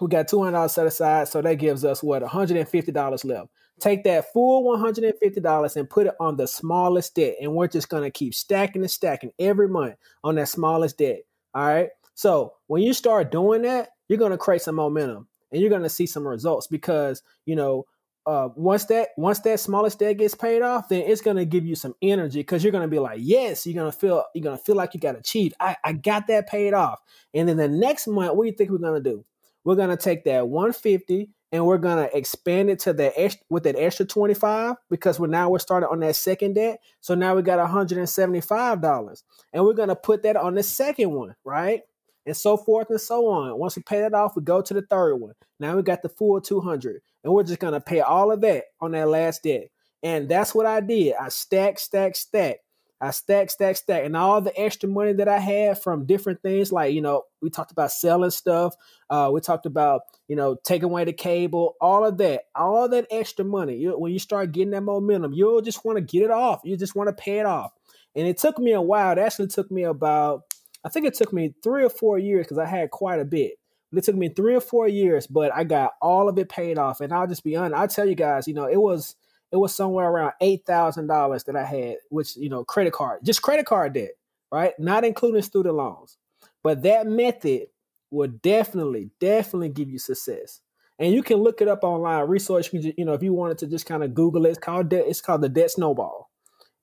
We 0.00 0.06
got 0.06 0.28
two 0.28 0.38
hundred 0.38 0.52
dollars 0.52 0.72
set 0.72 0.86
aside, 0.86 1.26
so 1.26 1.42
that 1.42 1.54
gives 1.54 1.84
us 1.84 2.00
what 2.00 2.22
one 2.22 2.30
hundred 2.30 2.58
and 2.58 2.68
fifty 2.68 2.92
dollars 2.92 3.24
left. 3.24 3.48
Take 3.80 4.04
that 4.04 4.32
full 4.32 4.62
one 4.62 4.78
hundred 4.78 5.04
and 5.04 5.90
put 5.90 6.06
it 6.06 6.14
on 6.20 6.36
the 6.36 6.46
smallest 6.46 7.16
debt, 7.16 7.34
and 7.40 7.52
we're 7.52 7.66
just 7.66 7.88
gonna 7.88 8.12
keep 8.12 8.34
stacking 8.34 8.82
and 8.82 8.90
stacking 8.90 9.32
every 9.40 9.68
month 9.68 9.96
on 10.22 10.36
that 10.36 10.48
smallest 10.48 10.98
debt. 10.98 11.22
All 11.54 11.66
right. 11.66 11.88
So 12.14 12.52
when 12.68 12.82
you 12.82 12.92
start 12.92 13.32
doing 13.32 13.62
that, 13.62 13.88
you're 14.06 14.18
gonna 14.18 14.38
create 14.38 14.62
some 14.62 14.76
momentum 14.76 15.26
and 15.50 15.60
you're 15.60 15.70
gonna 15.70 15.88
see 15.88 16.06
some 16.06 16.26
results 16.26 16.68
because 16.68 17.20
you 17.46 17.56
know 17.56 17.84
uh, 18.26 18.48
once 18.56 18.86
that 18.86 19.08
once 19.16 19.40
that 19.40 19.60
smallest 19.60 19.98
debt 19.98 20.16
gets 20.16 20.34
paid 20.34 20.62
off, 20.62 20.88
then 20.88 21.02
it's 21.06 21.20
gonna 21.20 21.44
give 21.44 21.66
you 21.66 21.74
some 21.74 21.94
energy 22.00 22.40
because 22.40 22.64
you're 22.64 22.72
gonna 22.72 22.88
be 22.88 22.98
like, 22.98 23.18
yes, 23.20 23.66
you're 23.66 23.74
gonna 23.74 23.92
feel 23.92 24.24
you're 24.34 24.42
gonna 24.44 24.56
feel 24.56 24.76
like 24.76 24.94
you 24.94 25.00
got 25.00 25.16
achieved. 25.16 25.54
I, 25.60 25.76
I 25.84 25.92
got 25.92 26.26
that 26.28 26.48
paid 26.48 26.72
off. 26.72 27.00
And 27.34 27.48
then 27.48 27.56
the 27.58 27.68
next 27.68 28.06
month, 28.06 28.34
what 28.34 28.44
do 28.44 28.50
you 28.50 28.56
think 28.56 28.70
we're 28.70 28.78
gonna 28.78 29.00
do? 29.00 29.24
We're 29.64 29.76
gonna 29.76 29.96
take 29.96 30.24
that 30.24 30.48
150 30.48 31.30
and 31.52 31.66
we're 31.66 31.78
gonna 31.78 32.08
expand 32.14 32.70
it 32.70 32.78
to 32.80 32.94
that 32.94 33.12
extra, 33.16 33.44
with 33.50 33.64
that 33.64 33.76
extra 33.76 34.06
25 34.06 34.76
because 34.88 35.20
we're 35.20 35.26
now 35.26 35.50
we're 35.50 35.58
starting 35.58 35.88
on 35.90 36.00
that 36.00 36.16
second 36.16 36.54
debt. 36.54 36.80
So 37.00 37.14
now 37.14 37.34
we 37.34 37.42
got 37.42 37.58
175 37.58 38.80
dollars, 38.80 39.22
and 39.52 39.64
we're 39.64 39.74
gonna 39.74 39.96
put 39.96 40.22
that 40.22 40.36
on 40.36 40.54
the 40.54 40.62
second 40.62 41.10
one, 41.10 41.34
right? 41.44 41.82
And 42.26 42.34
so 42.34 42.56
forth 42.56 42.88
and 42.88 43.00
so 43.00 43.26
on. 43.28 43.58
Once 43.58 43.76
we 43.76 43.82
pay 43.82 44.00
that 44.00 44.14
off, 44.14 44.34
we 44.34 44.42
go 44.42 44.62
to 44.62 44.72
the 44.72 44.80
third 44.80 45.16
one. 45.16 45.34
Now 45.60 45.76
we 45.76 45.82
got 45.82 46.00
the 46.00 46.08
full 46.08 46.40
200 46.40 47.02
and 47.24 47.32
we're 47.32 47.42
just 47.42 47.60
gonna 47.60 47.80
pay 47.80 48.00
all 48.00 48.30
of 48.30 48.40
that 48.42 48.64
on 48.80 48.92
that 48.92 49.08
last 49.08 49.42
debt. 49.42 49.68
And 50.02 50.28
that's 50.28 50.54
what 50.54 50.66
I 50.66 50.80
did. 50.80 51.14
I 51.18 51.30
stack, 51.30 51.78
stack, 51.78 52.14
stack. 52.14 52.58
I 53.00 53.10
stack, 53.10 53.50
stack, 53.50 53.76
stack, 53.76 54.04
and 54.04 54.16
all 54.16 54.40
the 54.40 54.58
extra 54.58 54.88
money 54.88 55.12
that 55.14 55.28
I 55.28 55.38
had 55.38 55.82
from 55.82 56.06
different 56.06 56.40
things, 56.42 56.72
like 56.72 56.94
you 56.94 57.02
know, 57.02 57.24
we 57.42 57.50
talked 57.50 57.72
about 57.72 57.90
selling 57.92 58.30
stuff. 58.30 58.74
Uh, 59.10 59.30
we 59.32 59.40
talked 59.40 59.66
about 59.66 60.02
you 60.28 60.36
know 60.36 60.56
taking 60.64 60.84
away 60.84 61.04
the 61.04 61.12
cable, 61.12 61.74
all 61.80 62.04
of 62.04 62.16
that, 62.18 62.42
all 62.54 62.88
that 62.88 63.06
extra 63.10 63.44
money. 63.44 63.76
You, 63.76 63.98
when 63.98 64.12
you 64.12 64.18
start 64.18 64.52
getting 64.52 64.70
that 64.70 64.82
momentum, 64.82 65.32
you'll 65.34 65.60
just 65.60 65.84
want 65.84 65.98
to 65.98 66.02
get 66.02 66.22
it 66.22 66.30
off. 66.30 66.60
You 66.64 66.76
just 66.76 66.94
want 66.94 67.08
to 67.08 67.22
pay 67.22 67.40
it 67.40 67.46
off. 67.46 67.72
And 68.14 68.26
it 68.26 68.38
took 68.38 68.58
me 68.58 68.72
a 68.72 68.80
while. 68.80 69.12
It 69.12 69.18
actually 69.18 69.48
took 69.48 69.70
me 69.70 69.82
about, 69.82 70.42
I 70.84 70.88
think 70.88 71.06
it 71.06 71.14
took 71.14 71.32
me 71.32 71.54
three 71.62 71.84
or 71.84 71.90
four 71.90 72.18
years 72.18 72.46
because 72.46 72.58
I 72.58 72.66
had 72.66 72.90
quite 72.90 73.20
a 73.20 73.24
bit. 73.24 73.54
It 73.96 74.04
took 74.04 74.16
me 74.16 74.28
three 74.28 74.54
or 74.54 74.60
four 74.60 74.88
years, 74.88 75.26
but 75.26 75.52
I 75.54 75.64
got 75.64 75.92
all 76.00 76.28
of 76.28 76.38
it 76.38 76.48
paid 76.48 76.78
off. 76.78 77.00
And 77.00 77.12
I'll 77.12 77.26
just 77.26 77.44
be 77.44 77.56
honest, 77.56 77.74
I'll 77.74 77.88
tell 77.88 78.08
you 78.08 78.14
guys, 78.14 78.48
you 78.48 78.54
know, 78.54 78.66
it 78.66 78.80
was 78.80 79.16
it 79.52 79.56
was 79.56 79.74
somewhere 79.74 80.08
around 80.08 80.32
eight 80.40 80.64
thousand 80.66 81.06
dollars 81.06 81.44
that 81.44 81.56
I 81.56 81.64
had, 81.64 81.96
which 82.10 82.36
you 82.36 82.48
know, 82.48 82.64
credit 82.64 82.92
card, 82.92 83.20
just 83.24 83.42
credit 83.42 83.66
card 83.66 83.92
debt, 83.94 84.12
right? 84.50 84.72
Not 84.78 85.04
including 85.04 85.42
student 85.42 85.74
loans. 85.74 86.16
But 86.62 86.82
that 86.82 87.06
method 87.06 87.68
will 88.10 88.28
definitely, 88.28 89.10
definitely 89.20 89.68
give 89.68 89.90
you 89.90 89.98
success. 89.98 90.60
And 90.98 91.12
you 91.12 91.22
can 91.22 91.38
look 91.38 91.60
it 91.60 91.68
up 91.68 91.82
online, 91.82 92.28
research. 92.28 92.72
You 92.72 93.04
know, 93.04 93.14
if 93.14 93.22
you 93.22 93.32
wanted 93.32 93.58
to 93.58 93.66
just 93.66 93.86
kind 93.86 94.04
of 94.04 94.14
Google 94.14 94.46
it, 94.46 94.50
it's 94.50 94.58
called 94.58 94.88
debt. 94.88 95.04
It's 95.06 95.20
called 95.20 95.42
the 95.42 95.48
debt 95.48 95.72
snowball, 95.72 96.30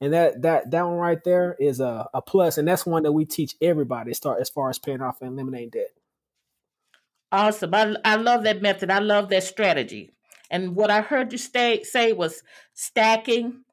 and 0.01 0.13
that 0.13 0.41
that 0.41 0.72
that 0.72 0.84
one 0.84 0.98
right 0.98 1.24
there 1.24 1.56
is 1.60 1.80
a, 1.80 2.10
a 2.13 2.22
plus, 2.22 2.58
and 2.58 2.68
that's 2.68 2.86
one 2.86 3.03
that 3.03 3.13
we 3.13 3.25
teach 3.25 3.56
everybody 3.62 4.13
start 4.13 4.41
as 4.41 4.50
far 4.50 4.70
as 4.70 4.80
paying 4.80 5.01
off 5.01 5.22
and 5.22 5.32
eliminating 5.32 5.70
debt. 5.70 5.91
Awesome. 7.31 7.73
I, 7.73 7.95
I 8.03 8.15
love 8.15 8.43
that 8.43 8.62
method. 8.62 8.91
I 8.91 8.99
love 8.99 9.29
that 9.29 9.43
strategy. 9.43 10.13
And 10.49 10.75
what 10.75 10.91
I 10.91 11.01
heard 11.01 11.32
you 11.32 11.38
stay, 11.38 11.84
say 11.84 12.12
was 12.12 12.43
stacking, 12.73 13.63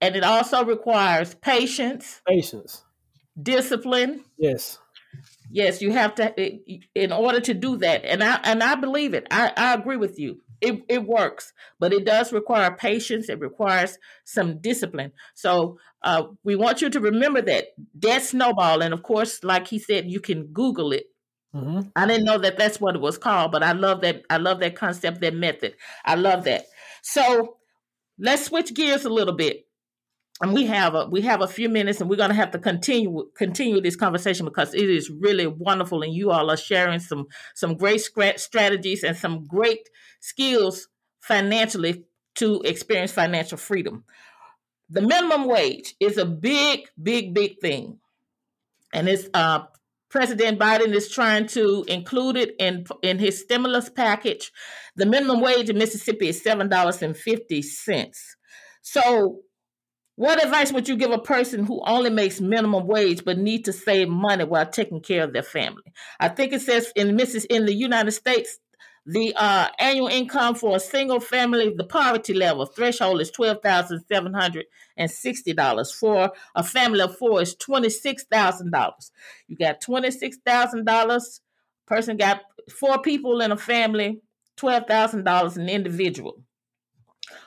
and 0.00 0.16
it 0.16 0.22
also 0.24 0.64
requires 0.64 1.34
patience, 1.34 2.20
patience, 2.26 2.84
discipline. 3.40 4.24
Yes. 4.38 4.78
Yes, 5.50 5.80
you 5.80 5.92
have 5.92 6.14
to 6.16 6.34
in 6.94 7.12
order 7.12 7.40
to 7.40 7.54
do 7.54 7.76
that. 7.78 8.04
And 8.04 8.22
I 8.22 8.40
and 8.44 8.62
I 8.62 8.74
believe 8.74 9.14
it. 9.14 9.26
I, 9.30 9.52
I 9.56 9.74
agree 9.74 9.96
with 9.96 10.18
you. 10.18 10.40
It 10.60 10.82
it 10.88 11.04
works, 11.06 11.52
but 11.78 11.92
it 11.92 12.04
does 12.04 12.32
require 12.32 12.74
patience. 12.74 13.28
It 13.28 13.40
requires 13.40 13.98
some 14.24 14.58
discipline. 14.58 15.12
So 15.34 15.78
uh, 16.02 16.24
we 16.44 16.56
want 16.56 16.82
you 16.82 16.90
to 16.90 17.00
remember 17.00 17.42
that 17.42 17.66
debt 17.98 18.22
snowball. 18.22 18.82
And 18.82 18.94
of 18.94 19.02
course, 19.02 19.44
like 19.44 19.68
he 19.68 19.78
said, 19.78 20.10
you 20.10 20.20
can 20.20 20.46
Google 20.48 20.92
it 20.92 21.06
Mm-hmm. 21.56 21.88
I 21.96 22.06
didn't 22.06 22.24
know 22.24 22.38
that 22.38 22.58
that's 22.58 22.80
what 22.80 22.94
it 22.94 23.00
was 23.00 23.16
called, 23.16 23.50
but 23.50 23.62
I 23.62 23.72
love 23.72 24.02
that. 24.02 24.22
I 24.28 24.36
love 24.36 24.60
that 24.60 24.76
concept, 24.76 25.22
that 25.22 25.34
method. 25.34 25.74
I 26.04 26.14
love 26.14 26.44
that. 26.44 26.66
So 27.02 27.56
let's 28.18 28.44
switch 28.44 28.74
gears 28.74 29.06
a 29.06 29.08
little 29.08 29.34
bit, 29.34 29.66
and 30.42 30.52
we 30.52 30.66
have 30.66 30.94
a 30.94 31.06
we 31.06 31.22
have 31.22 31.40
a 31.40 31.48
few 31.48 31.70
minutes, 31.70 32.00
and 32.00 32.10
we're 32.10 32.16
going 32.16 32.28
to 32.28 32.36
have 32.36 32.50
to 32.50 32.58
continue 32.58 33.30
continue 33.36 33.80
this 33.80 33.96
conversation 33.96 34.44
because 34.44 34.74
it 34.74 34.90
is 34.90 35.08
really 35.08 35.46
wonderful, 35.46 36.02
and 36.02 36.12
you 36.12 36.30
all 36.30 36.50
are 36.50 36.58
sharing 36.58 37.00
some 37.00 37.26
some 37.54 37.74
great 37.76 38.02
strategies 38.36 39.02
and 39.02 39.16
some 39.16 39.46
great 39.46 39.88
skills 40.20 40.88
financially 41.20 42.04
to 42.34 42.60
experience 42.62 43.12
financial 43.12 43.56
freedom. 43.56 44.04
The 44.90 45.00
minimum 45.00 45.48
wage 45.48 45.94
is 46.00 46.18
a 46.18 46.26
big, 46.26 46.88
big, 47.02 47.32
big 47.32 47.60
thing, 47.60 47.98
and 48.92 49.08
it's 49.08 49.28
uh, 49.32 49.64
President 50.16 50.58
Biden 50.58 50.94
is 50.94 51.10
trying 51.10 51.46
to 51.48 51.84
include 51.88 52.38
it 52.38 52.54
in 52.58 52.86
in 53.02 53.18
his 53.18 53.38
stimulus 53.38 53.90
package. 53.90 54.50
The 54.94 55.04
minimum 55.04 55.42
wage 55.42 55.68
in 55.68 55.76
Mississippi 55.76 56.28
is 56.28 56.42
seven 56.42 56.70
dollars 56.70 57.02
and 57.02 57.14
fifty 57.14 57.60
cents. 57.60 58.34
So, 58.80 59.40
what 60.14 60.42
advice 60.42 60.72
would 60.72 60.88
you 60.88 60.96
give 60.96 61.10
a 61.10 61.18
person 61.18 61.66
who 61.66 61.82
only 61.86 62.08
makes 62.08 62.40
minimum 62.40 62.86
wage 62.86 63.26
but 63.26 63.36
need 63.36 63.66
to 63.66 63.74
save 63.74 64.08
money 64.08 64.44
while 64.44 64.64
taking 64.64 65.02
care 65.02 65.22
of 65.22 65.34
their 65.34 65.42
family? 65.42 65.92
I 66.18 66.30
think 66.30 66.54
it 66.54 66.62
says 66.62 66.90
in 66.96 67.14
Missis 67.14 67.44
in 67.44 67.66
the 67.66 67.74
United 67.74 68.12
States 68.12 68.58
the 69.06 69.32
uh, 69.36 69.68
annual 69.78 70.08
income 70.08 70.56
for 70.56 70.76
a 70.76 70.80
single 70.80 71.20
family, 71.20 71.72
the 71.74 71.84
poverty 71.84 72.34
level 72.34 72.66
threshold 72.66 73.20
is 73.20 73.30
twelve 73.30 73.62
thousand 73.62 74.04
seven 74.08 74.34
hundred 74.34 74.66
and 74.96 75.08
sixty 75.08 75.52
dollars. 75.52 75.92
For 75.92 76.32
a 76.56 76.64
family 76.64 77.00
of 77.00 77.16
four, 77.16 77.40
is 77.40 77.54
twenty 77.54 77.88
six 77.88 78.24
thousand 78.24 78.72
dollars. 78.72 79.12
You 79.46 79.56
got 79.56 79.80
twenty 79.80 80.10
six 80.10 80.38
thousand 80.44 80.86
dollars. 80.86 81.40
Person 81.86 82.16
got 82.16 82.42
four 82.68 83.00
people 83.00 83.40
in 83.40 83.52
a 83.52 83.56
family, 83.56 84.20
twelve 84.56 84.86
thousand 84.88 85.22
dollars 85.22 85.56
an 85.56 85.68
individual. 85.68 86.42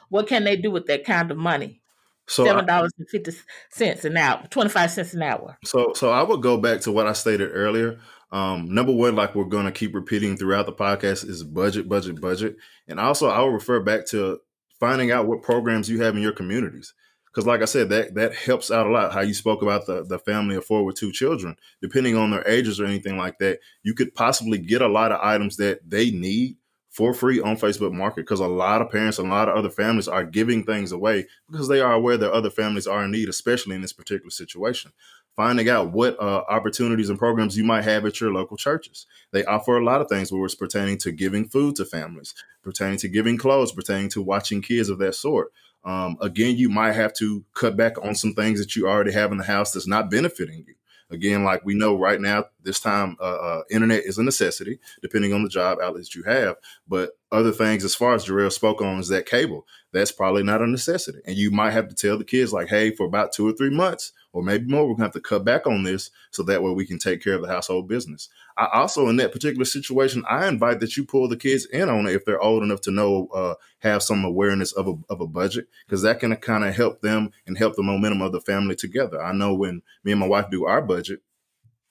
What 0.08 0.28
can 0.28 0.46
they 0.46 0.56
do 0.56 0.72
with 0.72 0.86
that 0.86 1.04
kind 1.04 1.30
of 1.30 1.38
money? 1.38 1.82
So 2.30 2.46
seven 2.46 2.66
dollars 2.66 2.94
and 2.98 3.10
fifty 3.10 3.34
cents 3.70 4.06
an 4.06 4.16
hour, 4.16 4.44
twenty 4.50 4.70
five 4.70 4.92
cents 4.92 5.14
an 5.14 5.24
hour. 5.24 5.58
So, 5.66 5.92
so 5.94 6.12
I 6.12 6.24
would 6.24 6.42
go 6.42 6.58
back 6.58 6.80
to 6.82 6.92
what 6.92 7.08
I 7.08 7.14
stated 7.14 7.50
earlier. 7.52 8.00
Um, 8.32 8.74
number 8.74 8.94
one, 8.94 9.16
like 9.16 9.34
we're 9.34 9.46
going 9.46 9.66
to 9.66 9.72
keep 9.72 9.96
repeating 9.96 10.38
throughout 10.38 10.66
the 10.66 10.74
podcast, 10.74 11.28
is 11.28 11.44
budget, 11.44 11.90
budget, 11.90 12.22
budget. 12.22 12.58
And 12.88 13.00
also, 13.00 13.28
I 13.28 13.40
will 13.40 13.50
refer 13.50 13.80
back 13.80 14.06
to 14.08 14.40
finding 14.80 15.12
out 15.12 15.28
what 15.28 15.42
programs 15.42 15.90
you 15.90 16.02
have 16.02 16.16
in 16.16 16.22
your 16.22 16.32
communities. 16.32 16.94
Because, 17.26 17.46
like 17.46 17.62
I 17.62 17.66
said, 17.66 17.90
that 17.90 18.16
that 18.16 18.34
helps 18.34 18.72
out 18.72 18.88
a 18.88 18.92
lot. 18.92 19.14
How 19.14 19.22
you 19.22 19.34
spoke 19.34 19.62
about 19.62 19.86
the 19.86 20.04
the 20.04 20.20
family 20.20 20.56
of 20.56 20.66
four 20.66 20.84
with 20.84 20.96
two 20.96 21.12
children, 21.12 21.56
depending 21.82 22.16
on 22.16 22.32
their 22.32 22.48
ages 22.48 22.80
or 22.80 22.86
anything 22.86 23.18
like 23.18 23.38
that, 23.40 23.60
you 23.84 23.94
could 23.94 24.14
possibly 24.16 24.58
get 24.58 24.82
a 24.82 24.88
lot 24.88 25.12
of 25.12 25.20
items 25.22 25.58
that 25.58 25.88
they 25.88 26.10
need 26.12 26.58
for 26.90 27.14
free 27.14 27.40
on 27.40 27.56
Facebook 27.56 27.94
Market. 27.94 28.22
Because 28.22 28.40
a 28.40 28.48
lot 28.48 28.82
of 28.82 28.90
parents 28.90 29.20
and 29.20 29.28
a 29.28 29.32
lot 29.32 29.48
of 29.48 29.56
other 29.56 29.70
families 29.70 30.08
are 30.08 30.24
giving 30.24 30.64
things 30.64 30.92
away 30.92 31.28
because 31.50 31.68
they 31.68 31.82
are 31.82 31.94
aware 31.94 32.18
that 32.18 32.32
other 32.32 32.50
families 32.50 32.88
are 32.88 33.04
in 33.04 33.12
need, 33.12 33.30
especially 33.30 33.76
in 33.76 33.82
this 33.82 33.94
particular 33.94 34.32
situation 34.32 34.92
finding 35.40 35.70
out 35.70 35.94
what 35.94 36.20
uh, 36.20 36.44
opportunities 36.50 37.10
and 37.10 37.18
programs 37.18 37.56
you 37.56 37.64
might 37.64 37.86
have 37.86 38.06
at 38.06 38.20
your 38.20 38.30
local 38.30 38.58
churches. 38.58 39.06
They 39.32 39.46
offer 39.46 39.78
a 39.78 39.86
lot 39.86 40.02
of 40.02 40.10
things 40.10 40.34
where 40.34 40.44
it's 40.44 40.54
pertaining 40.54 40.98
to 40.98 41.14
giving 41.14 41.48
food 41.48 41.78
to 41.78 41.86
families, 41.86 42.34
pertaining 42.62 42.98
to 42.98 43.08
giving 43.08 43.38
clothes, 43.38 43.72
pertaining 43.72 44.10
to 44.10 44.22
watching 44.22 44.62
kids 44.62 44.90
of 44.90 44.98
that 44.98 45.16
sort. 45.16 45.54
Um, 45.86 46.18
again, 46.20 46.58
you 46.58 46.68
might 46.68 46.92
have 46.92 47.14
to 47.20 47.46
cut 47.54 47.78
back 47.78 47.94
on 48.04 48.16
some 48.16 48.34
things 48.34 48.60
that 48.60 48.76
you 48.76 48.90
already 48.90 49.14
have 49.14 49.32
in 49.32 49.38
the 49.38 49.46
house 49.46 49.72
that's 49.72 49.88
not 49.88 50.12
benefiting 50.12 50.66
you. 50.68 50.74
Again, 51.10 51.46
like 51.46 51.64
we 51.64 51.74
know 51.74 51.98
right 51.98 52.20
now, 52.20 52.48
this 52.62 52.80
time, 52.80 53.16
uh, 53.20 53.24
uh, 53.24 53.62
internet 53.70 54.04
is 54.06 54.18
a 54.18 54.24
necessity, 54.24 54.80
depending 55.02 55.34
on 55.34 55.44
the 55.44 55.50
job 55.50 55.78
outlets 55.82 56.16
you 56.16 56.24
have. 56.24 56.58
But 56.88 57.12
other 57.32 57.52
things, 57.52 57.84
as 57.84 57.96
far 57.96 58.16
as 58.16 58.26
Jarrell 58.26 58.52
spoke 58.52 58.82
on, 58.82 59.00
is 59.00 59.08
that 59.10 59.26
cable. 59.26 59.66
That's 59.92 60.12
probably 60.12 60.44
not 60.44 60.62
a 60.62 60.68
necessity. 60.68 61.20
And 61.26 61.38
you 61.38 61.52
might 61.52 61.72
have 61.72 61.88
to 61.88 61.96
tell 61.96 62.18
the 62.18 62.24
kids, 62.24 62.52
like, 62.52 62.68
hey, 62.68 62.92
for 62.92 63.06
about 63.06 63.32
two 63.32 63.48
or 63.48 63.54
three 63.54 63.70
months, 63.70 64.12
or 64.34 64.44
maybe 64.44 64.66
more, 64.66 64.88
we're 64.88 64.94
gonna 64.94 65.06
have 65.06 65.14
to 65.14 65.22
cut 65.22 65.44
back 65.44 65.66
on 65.66 65.84
this 65.84 66.12
so 66.32 66.44
that 66.44 66.62
way 66.62 66.72
we 66.72 66.86
can 66.86 67.00
take 67.00 67.24
care 67.24 67.34
of 67.34 67.42
the 67.42 67.48
household 67.48 67.88
business. 67.88 68.30
I 68.58 68.68
also, 68.74 69.08
in 69.08 69.16
that 69.16 69.32
particular 69.32 69.66
situation, 69.66 70.24
I 70.30 70.48
invite 70.48 70.82
that 70.82 70.98
you 70.98 71.06
pull 71.06 71.28
the 71.28 71.38
kids 71.38 71.66
in 71.66 71.88
on 71.90 72.08
it 72.08 72.16
if 72.16 72.26
they're 72.26 72.42
old 72.42 72.62
enough 72.62 72.82
to 72.82 72.92
know, 72.92 73.28
uh, 73.34 73.56
have 73.80 74.04
some 74.04 74.26
awareness 74.26 74.72
of 74.74 74.88
a, 74.88 74.96
of 75.10 75.22
a 75.22 75.28
budget, 75.28 75.68
because 75.86 76.02
that 76.02 76.20
can 76.20 76.36
kind 76.36 76.66
of 76.66 76.76
help 76.76 77.02
them 77.02 77.32
and 77.48 77.58
help 77.58 77.76
the 77.76 77.84
momentum 77.84 78.22
of 78.22 78.32
the 78.32 78.42
family 78.42 78.76
together. 78.76 79.24
I 79.24 79.32
know 79.32 79.56
when 79.56 79.82
me 80.04 80.12
and 80.12 80.20
my 80.20 80.28
wife 80.28 80.50
do 80.52 80.66
our 80.66 80.82
budget, 80.82 81.22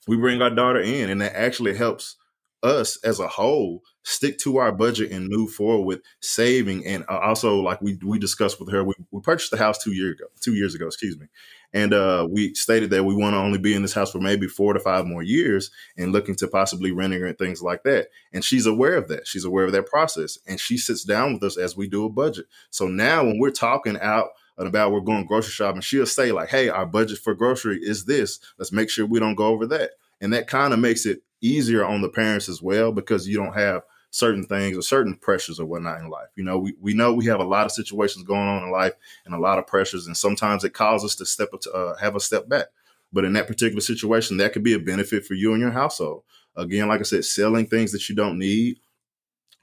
we 0.09 0.17
bring 0.17 0.41
our 0.41 0.49
daughter 0.49 0.79
in, 0.79 1.09
and 1.09 1.21
that 1.21 1.35
actually 1.35 1.77
helps 1.77 2.15
us 2.63 2.97
as 3.03 3.19
a 3.19 3.27
whole 3.27 3.83
stick 4.03 4.37
to 4.39 4.57
our 4.57 4.71
budget 4.71 5.11
and 5.11 5.29
move 5.29 5.51
forward 5.51 5.85
with 5.85 6.01
saving. 6.19 6.85
And 6.85 7.05
uh, 7.09 7.19
also 7.19 7.61
like 7.61 7.81
we 7.81 7.97
we 8.03 8.19
discussed 8.19 8.59
with 8.59 8.71
her 8.71 8.83
we, 8.83 8.95
we 9.11 9.21
purchased 9.21 9.51
the 9.51 9.57
house 9.57 9.81
two 9.81 9.93
years 9.93 10.19
ago 10.19 10.25
two 10.41 10.55
years 10.55 10.75
ago 10.75 10.87
excuse 10.87 11.17
me. 11.17 11.27
And 11.71 11.93
uh, 11.93 12.27
we 12.29 12.55
stated 12.55 12.89
that 12.89 13.03
we 13.03 13.13
want 13.13 13.35
to 13.35 13.37
only 13.37 13.59
be 13.59 13.75
in 13.75 13.83
this 13.83 13.93
house 13.93 14.11
for 14.11 14.19
maybe 14.19 14.47
four 14.47 14.73
to 14.73 14.79
five 14.79 15.05
more 15.05 15.21
years 15.21 15.69
and 15.95 16.11
looking 16.11 16.35
to 16.35 16.47
possibly 16.47 16.91
renting 16.91 17.23
and 17.23 17.37
things 17.37 17.61
like 17.61 17.83
that. 17.83 18.07
And 18.33 18.43
she's 18.43 18.65
aware 18.65 18.95
of 18.95 19.07
that. 19.09 19.27
She's 19.27 19.45
aware 19.45 19.65
of 19.65 19.71
that 19.73 19.85
process. 19.85 20.39
And 20.47 20.59
she 20.59 20.77
sits 20.77 21.03
down 21.03 21.33
with 21.33 21.43
us 21.43 21.57
as 21.57 21.77
we 21.77 21.87
do 21.87 22.05
a 22.05 22.09
budget. 22.09 22.47
So 22.71 22.87
now 22.87 23.23
when 23.23 23.37
we're 23.37 23.51
talking 23.51 23.99
out 23.99 24.29
about 24.57 24.91
we're 24.91 24.99
going 24.99 25.25
grocery 25.25 25.51
shopping 25.51 25.79
she'll 25.79 26.05
say 26.05 26.33
like 26.33 26.49
hey 26.49 26.67
our 26.67 26.85
budget 26.85 27.19
for 27.19 27.33
grocery 27.33 27.79
is 27.81 28.03
this. 28.03 28.39
Let's 28.57 28.73
make 28.73 28.89
sure 28.89 29.05
we 29.05 29.19
don't 29.19 29.35
go 29.35 29.45
over 29.45 29.65
that 29.67 29.91
and 30.21 30.33
that 30.33 30.47
kind 30.47 30.73
of 30.73 30.79
makes 30.79 31.05
it 31.05 31.21
easier 31.41 31.85
on 31.85 32.01
the 32.01 32.09
parents 32.09 32.49
as 32.49 32.61
well 32.61 32.91
because 32.91 33.27
you 33.27 33.37
don't 33.37 33.53
have 33.53 33.83
certain 34.11 34.43
things 34.43 34.77
or 34.77 34.81
certain 34.81 35.15
pressures 35.15 35.59
or 35.59 35.65
whatnot 35.65 35.99
in 35.99 36.09
life. 36.09 36.29
You 36.35 36.43
know, 36.43 36.57
we, 36.57 36.73
we 36.81 36.93
know 36.93 37.13
we 37.13 37.25
have 37.25 37.39
a 37.39 37.45
lot 37.45 37.65
of 37.65 37.71
situations 37.71 38.25
going 38.25 38.47
on 38.47 38.63
in 38.63 38.71
life 38.71 38.93
and 39.25 39.33
a 39.33 39.39
lot 39.39 39.59
of 39.59 39.67
pressures, 39.67 40.07
and 40.07 40.17
sometimes 40.17 40.63
it 40.63 40.73
causes 40.73 41.11
us 41.11 41.15
to 41.17 41.25
step 41.25 41.49
up 41.53 41.61
to 41.61 41.71
uh, 41.71 41.97
have 41.97 42.15
a 42.15 42.19
step 42.19 42.49
back. 42.49 42.67
But 43.11 43.25
in 43.25 43.33
that 43.33 43.47
particular 43.47 43.81
situation, 43.81 44.37
that 44.37 44.53
could 44.53 44.63
be 44.63 44.73
a 44.73 44.79
benefit 44.79 45.25
for 45.25 45.33
you 45.33 45.53
and 45.53 45.61
your 45.61 45.71
household. 45.71 46.23
Again, 46.55 46.87
like 46.87 46.99
I 46.99 47.03
said, 47.03 47.25
selling 47.25 47.65
things 47.65 47.91
that 47.91 48.07
you 48.09 48.15
don't 48.15 48.37
need 48.37 48.79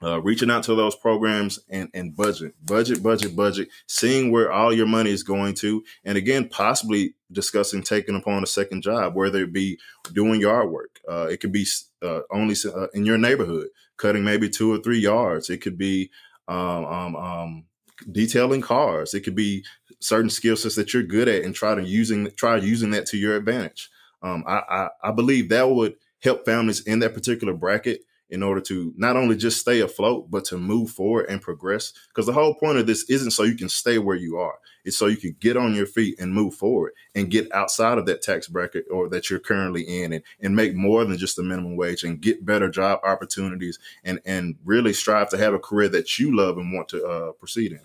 uh, 0.03 0.21
reaching 0.21 0.51
out 0.51 0.63
to 0.63 0.75
those 0.75 0.95
programs 0.95 1.59
and, 1.69 1.89
and 1.93 2.15
budget, 2.15 2.53
budget, 2.63 3.01
budget, 3.01 3.35
budget, 3.35 3.69
seeing 3.87 4.31
where 4.31 4.51
all 4.51 4.71
your 4.71 4.85
money 4.85 5.09
is 5.09 5.23
going 5.23 5.55
to. 5.55 5.83
And 6.03 6.17
again, 6.17 6.49
possibly 6.49 7.15
discussing 7.31 7.81
taking 7.81 8.15
upon 8.15 8.43
a 8.43 8.47
second 8.47 8.83
job, 8.83 9.15
whether 9.15 9.43
it 9.43 9.53
be 9.53 9.79
doing 10.13 10.41
yard 10.41 10.69
work. 10.69 10.99
Uh, 11.09 11.27
it 11.31 11.39
could 11.39 11.51
be 11.51 11.65
uh, 12.03 12.21
only 12.31 12.55
uh, 12.65 12.87
in 12.93 13.05
your 13.05 13.17
neighborhood, 13.17 13.67
cutting 13.97 14.23
maybe 14.23 14.49
two 14.49 14.71
or 14.71 14.77
three 14.77 14.99
yards. 14.99 15.49
It 15.49 15.61
could 15.61 15.77
be 15.77 16.11
um, 16.47 16.85
um, 16.85 17.15
um, 17.15 17.65
detailing 18.11 18.61
cars. 18.61 19.13
It 19.13 19.21
could 19.21 19.35
be 19.35 19.65
certain 19.99 20.29
skill 20.29 20.55
sets 20.55 20.75
that 20.75 20.93
you're 20.93 21.03
good 21.03 21.27
at 21.27 21.43
and 21.43 21.55
try 21.55 21.73
to 21.73 21.83
using 21.83 22.29
try 22.35 22.57
using 22.57 22.91
that 22.91 23.07
to 23.07 23.17
your 23.17 23.35
advantage. 23.35 23.89
Um, 24.21 24.43
I, 24.47 24.61
I, 24.69 24.89
I 25.05 25.11
believe 25.11 25.49
that 25.49 25.69
would 25.69 25.95
help 26.21 26.45
families 26.45 26.81
in 26.81 26.99
that 26.99 27.13
particular 27.13 27.53
bracket 27.53 28.01
in 28.29 28.43
order 28.43 28.61
to 28.61 28.93
not 28.97 29.15
only 29.15 29.35
just 29.35 29.59
stay 29.59 29.79
afloat, 29.79 30.29
but 30.29 30.45
to 30.45 30.57
move 30.57 30.89
forward 30.89 31.27
and 31.29 31.41
progress. 31.41 31.93
Because 32.09 32.25
the 32.25 32.33
whole 32.33 32.55
point 32.55 32.77
of 32.77 32.87
this 32.87 33.09
isn't 33.09 33.31
so 33.31 33.43
you 33.43 33.55
can 33.55 33.69
stay 33.69 33.97
where 33.97 34.15
you 34.15 34.37
are. 34.37 34.55
It's 34.83 34.97
so 34.97 35.07
you 35.07 35.17
can 35.17 35.35
get 35.39 35.57
on 35.57 35.75
your 35.75 35.85
feet 35.85 36.19
and 36.19 36.33
move 36.33 36.53
forward 36.53 36.93
and 37.13 37.29
get 37.29 37.51
outside 37.53 37.97
of 37.97 38.05
that 38.05 38.21
tax 38.21 38.47
bracket 38.47 38.85
or 38.89 39.09
that 39.09 39.29
you're 39.29 39.39
currently 39.39 39.81
in 39.81 40.13
and, 40.13 40.23
and 40.39 40.55
make 40.55 40.75
more 40.75 41.03
than 41.03 41.17
just 41.17 41.35
the 41.35 41.43
minimum 41.43 41.75
wage 41.75 42.03
and 42.03 42.21
get 42.21 42.45
better 42.45 42.69
job 42.69 42.99
opportunities 43.03 43.79
and, 44.03 44.19
and 44.25 44.55
really 44.63 44.93
strive 44.93 45.29
to 45.29 45.37
have 45.37 45.53
a 45.53 45.59
career 45.59 45.89
that 45.89 46.17
you 46.17 46.35
love 46.35 46.57
and 46.57 46.73
want 46.73 46.87
to 46.89 47.05
uh, 47.05 47.31
proceed 47.33 47.73
in. 47.73 47.81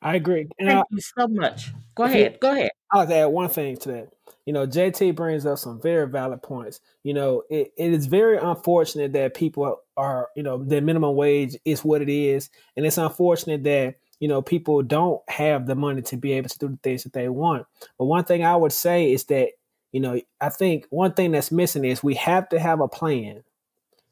I 0.00 0.14
agree. 0.14 0.48
And 0.58 0.68
Thank 0.68 0.78
I, 0.78 0.82
you 0.90 1.00
so 1.00 1.28
much. 1.28 1.72
Go 1.94 2.04
ahead. 2.04 2.32
You, 2.34 2.38
go 2.38 2.52
ahead. 2.52 2.70
I'll 2.90 3.12
add 3.12 3.26
one 3.26 3.48
thing 3.48 3.76
to 3.78 3.88
that 3.92 4.15
you 4.46 4.52
know, 4.52 4.64
JT 4.64 5.16
brings 5.16 5.44
up 5.44 5.58
some 5.58 5.80
very 5.80 6.08
valid 6.08 6.40
points. 6.40 6.80
You 7.02 7.14
know, 7.14 7.42
it, 7.50 7.72
it 7.76 7.92
is 7.92 8.06
very 8.06 8.38
unfortunate 8.38 9.12
that 9.12 9.34
people 9.34 9.80
are, 9.96 10.28
you 10.36 10.42
know, 10.44 10.62
the 10.62 10.80
minimum 10.80 11.16
wage 11.16 11.56
is 11.64 11.84
what 11.84 12.00
it 12.00 12.08
is. 12.08 12.48
And 12.76 12.86
it's 12.86 12.96
unfortunate 12.96 13.64
that, 13.64 13.96
you 14.20 14.28
know, 14.28 14.40
people 14.40 14.82
don't 14.82 15.20
have 15.28 15.66
the 15.66 15.74
money 15.74 16.00
to 16.02 16.16
be 16.16 16.32
able 16.32 16.48
to 16.48 16.58
do 16.60 16.68
the 16.68 16.78
things 16.82 17.02
that 17.02 17.12
they 17.12 17.28
want. 17.28 17.66
But 17.98 18.04
one 18.04 18.24
thing 18.24 18.44
I 18.44 18.54
would 18.54 18.72
say 18.72 19.12
is 19.12 19.24
that, 19.24 19.50
you 19.90 19.98
know, 19.98 20.20
I 20.40 20.48
think 20.48 20.86
one 20.90 21.12
thing 21.12 21.32
that's 21.32 21.50
missing 21.50 21.84
is 21.84 22.04
we 22.04 22.14
have 22.14 22.48
to 22.50 22.60
have 22.60 22.80
a 22.80 22.88
plan. 22.88 23.42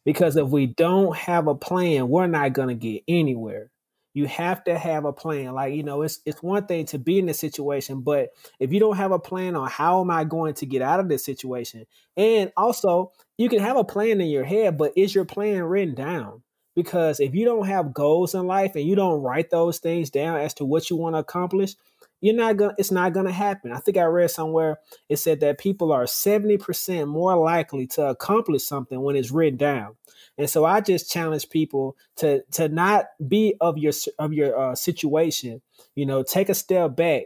Because 0.05 0.37
if 0.37 0.49
we 0.49 0.67
don't 0.67 1.17
have 1.17 1.47
a 1.47 1.55
plan, 1.55 2.09
we're 2.09 2.27
not 2.27 2.53
going 2.53 2.69
to 2.69 2.75
get 2.75 3.05
anywhere 3.09 3.71
you 4.15 4.29
have 4.29 4.63
to 4.65 4.79
have 4.79 5.05
a 5.05 5.13
plan. 5.13 5.53
Like, 5.53 5.75
you 5.75 5.83
know, 5.83 6.03
it's 6.03 6.21
it's 6.25 6.43
one 6.43 6.67
thing 6.67 6.87
to 6.87 6.99
be 6.99 7.19
in 7.19 7.27
this 7.27 7.41
situation, 7.41 8.01
but 8.01 8.31
if 8.61 8.73
you 8.73 8.81
don't 8.81 8.97
have 8.97 9.13
a 9.13 9.19
plan 9.19 9.57
on 9.57 9.69
how 9.69 10.01
am 10.01 10.11
I 10.11 10.25
going 10.25 10.55
to 10.55 10.67
get 10.67 10.81
out 10.81 11.01
of 11.01 11.09
this 11.09 11.25
situation, 11.25 11.85
and 12.17 12.53
also 12.57 13.13
you 13.37 13.49
can 13.49 13.59
have 13.59 13.77
a 13.77 13.85
plan 13.85 14.21
in 14.21 14.29
your 14.29 14.45
head, 14.45 14.79
but 14.79 14.93
is 14.97 15.15
your 15.15 15.25
plan 15.25 15.65
written 15.65 15.95
down? 15.95 16.43
Because 16.77 17.21
if 17.21 17.35
you 17.35 17.45
don't 17.45 17.67
have 17.67 17.93
goals 17.93 18.35
in 18.35 18.47
life 18.47 18.75
and 18.75 18.85
you 18.85 18.97
don't 18.97 19.23
write 19.23 19.51
those 19.51 19.79
things 19.79 20.11
down 20.11 20.41
as 20.41 20.55
to 20.55 20.65
what 20.65 20.91
you 20.91 20.97
want 20.97 21.15
to 21.15 21.21
accomplish, 21.21 21.75
you're 22.21 22.35
not 22.35 22.57
gonna 22.57 22.75
it's 22.79 22.91
not 22.91 23.13
gonna 23.13 23.33
happen. 23.33 23.73
I 23.73 23.79
think 23.79 23.97
I 23.97 24.05
read 24.05 24.31
somewhere 24.31 24.79
it 25.09 25.17
said 25.17 25.41
that 25.41 25.59
people 25.59 25.93
are 25.93 26.05
70% 26.05 27.07
more 27.07 27.37
likely 27.37 27.87
to 27.89 28.07
accomplish 28.07 28.65
something 28.65 29.01
when 29.01 29.17
it's 29.17 29.31
written 29.31 29.59
down. 29.59 29.97
And 30.37 30.51
so 30.51 30.65
I 30.65 30.81
just 30.81 31.11
challenge 31.11 31.49
people 31.49 31.97
to 32.17 32.43
to 32.53 32.69
not 32.69 33.07
be 33.27 33.55
of 33.61 33.79
your 33.79 33.93
of 34.19 34.33
your 34.33 34.59
uh, 34.59 34.75
situation. 34.75 35.63
You 35.95 36.07
know, 36.07 36.23
take 36.23 36.49
a 36.49 36.55
step 36.55 36.97
back, 36.97 37.25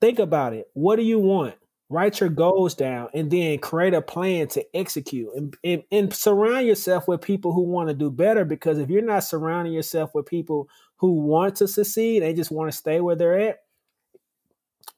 think 0.00 0.18
about 0.18 0.52
it. 0.52 0.66
What 0.74 0.96
do 0.96 1.02
you 1.02 1.18
want? 1.18 1.54
Write 1.88 2.18
your 2.18 2.28
goals 2.28 2.74
down, 2.74 3.08
and 3.14 3.30
then 3.30 3.58
create 3.58 3.94
a 3.94 4.02
plan 4.02 4.48
to 4.48 4.64
execute. 4.74 5.28
And, 5.36 5.56
and, 5.62 5.82
and 5.92 6.12
surround 6.12 6.66
yourself 6.66 7.06
with 7.06 7.20
people 7.20 7.52
who 7.52 7.62
want 7.62 7.88
to 7.88 7.94
do 7.94 8.10
better. 8.10 8.44
Because 8.44 8.78
if 8.78 8.90
you're 8.90 9.02
not 9.02 9.22
surrounding 9.22 9.72
yourself 9.72 10.12
with 10.12 10.26
people 10.26 10.68
who 10.96 11.12
want 11.12 11.54
to 11.56 11.68
succeed, 11.68 12.22
they 12.22 12.34
just 12.34 12.50
want 12.50 12.72
to 12.72 12.76
stay 12.76 13.00
where 13.00 13.14
they're 13.14 13.38
at 13.38 13.60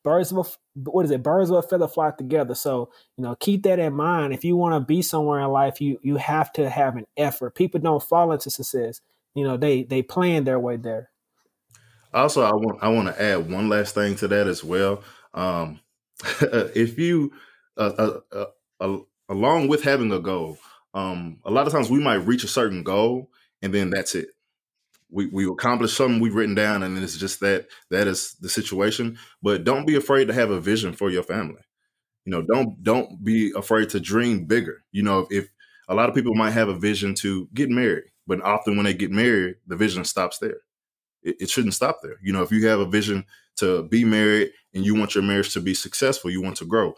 birds 0.05 0.33
of 0.33 0.39
a, 0.39 0.91
what 0.91 1.05
is 1.05 1.11
it? 1.11 1.23
Birds 1.23 1.51
of 1.51 1.57
a 1.57 1.63
feather 1.63 1.89
flock 1.89 2.19
together. 2.19 2.55
So 2.55 2.91
you 3.17 3.25
know, 3.25 3.37
keep 3.37 3.63
that 3.65 3.79
in 3.79 3.95
mind. 3.95 4.33
If 4.33 4.45
you 4.45 4.57
want 4.57 4.75
to 4.75 4.81
be 4.81 5.03
somewhere 5.03 5.41
in 5.41 5.49
life, 5.49 5.81
you 5.81 5.99
you 6.03 6.17
have 6.17 6.53
to 6.55 6.69
have 6.69 6.97
an 6.97 7.07
effort. 7.17 7.55
People 7.55 7.81
don't 7.81 8.03
fall 8.03 8.33
into 8.33 8.51
success. 8.51 9.01
You 9.35 9.45
know, 9.45 9.57
they 9.57 9.85
they 9.85 10.03
plan 10.03 10.45
their 10.45 10.59
way 10.59 10.77
there. 10.77 11.11
Also, 12.13 12.43
I 12.43 12.55
want 12.55 12.83
I 12.83 12.89
want 12.89 13.09
to 13.09 13.23
add 13.23 13.51
one 13.51 13.69
last 13.69 13.95
thing 13.95 14.17
to 14.17 14.29
that 14.29 14.47
as 14.47 14.65
well. 14.65 15.03
Um, 15.35 15.81
if 16.41 16.99
you 16.99 17.33
uh, 17.77 18.21
uh, 18.33 18.45
uh, 18.81 18.99
along 19.29 19.69
with 19.69 19.85
having 19.85 20.13
a 20.13 20.19
goal, 20.19 20.59
um, 20.95 21.39
a 21.45 21.51
lot 21.51 21.67
of 21.67 21.73
times 21.73 21.91
we 21.91 22.01
might 22.01 22.27
reach 22.27 22.45
a 22.45 22.49
certain 22.49 22.83
goal 22.83 23.31
and 23.63 23.75
then 23.75 23.91
that's 23.91 24.15
it 24.15 24.29
we 25.11 25.27
we 25.27 25.47
accomplish 25.47 25.95
something 25.95 26.21
we've 26.21 26.35
written 26.35 26.55
down 26.55 26.83
and 26.83 26.99
it's 26.99 27.17
just 27.17 27.41
that 27.41 27.67
that 27.91 28.07
is 28.07 28.37
the 28.41 28.49
situation. 28.49 29.19
But 29.43 29.65
don't 29.65 29.87
be 29.87 29.97
afraid 29.97 30.29
to 30.29 30.35
have 30.35 30.51
a 30.51 30.61
vision 30.61 30.93
for 30.93 31.11
your 31.11 31.23
family. 31.23 31.63
You 32.25 32.33
know 32.33 32.43
don't 32.43 32.83
don't 32.83 33.25
be 33.25 33.53
afraid 33.57 33.91
to 33.91 34.01
dream 34.01 34.45
bigger. 34.45 34.85
You 34.93 35.03
know 35.03 35.21
if, 35.21 35.27
if 35.31 35.51
a 35.89 35.95
lot 35.95 36.09
of 36.09 36.15
people 36.15 36.35
might 36.35 36.51
have 36.51 36.69
a 36.69 36.79
vision 36.79 37.15
to 37.17 37.49
get 37.55 37.71
married 37.71 38.05
but 38.27 38.43
often 38.43 38.77
when 38.77 38.85
they 38.85 38.95
get 38.95 39.11
married 39.11 39.57
the 39.67 39.77
vision 39.77 40.05
stops 40.05 40.39
there. 40.39 40.59
It, 41.23 41.37
it 41.41 41.51
shouldn't 41.51 41.75
stop 41.75 42.01
there. 42.03 42.17
You 42.23 42.33
know 42.33 42.43
if 42.43 42.53
you 42.53 42.67
have 42.69 42.81
a 42.81 42.87
vision 42.87 43.25
to 43.57 43.85
be 43.85 44.05
married 44.05 44.53
and 44.75 44.85
you 44.85 44.95
want 44.95 45.15
your 45.15 45.25
marriage 45.25 45.53
to 45.55 45.61
be 45.61 45.75
successful 45.75 46.31
you 46.31 46.43
want 46.43 46.57
to 46.59 46.65
grow 46.65 46.95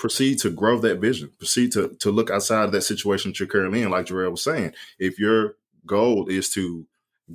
proceed 0.00 0.38
to 0.38 0.50
grow 0.50 0.78
that 0.78 0.98
vision. 0.98 1.30
Proceed 1.38 1.72
to 1.72 1.94
to 2.00 2.10
look 2.10 2.30
outside 2.30 2.64
of 2.64 2.72
that 2.72 2.82
situation 2.82 3.30
that 3.30 3.38
you're 3.38 3.46
currently 3.46 3.82
in 3.82 3.90
like 3.90 4.06
Jarrell 4.06 4.30
was 4.30 4.42
saying. 4.42 4.72
If 4.98 5.18
your 5.18 5.56
goal 5.86 6.26
is 6.26 6.48
to 6.54 6.86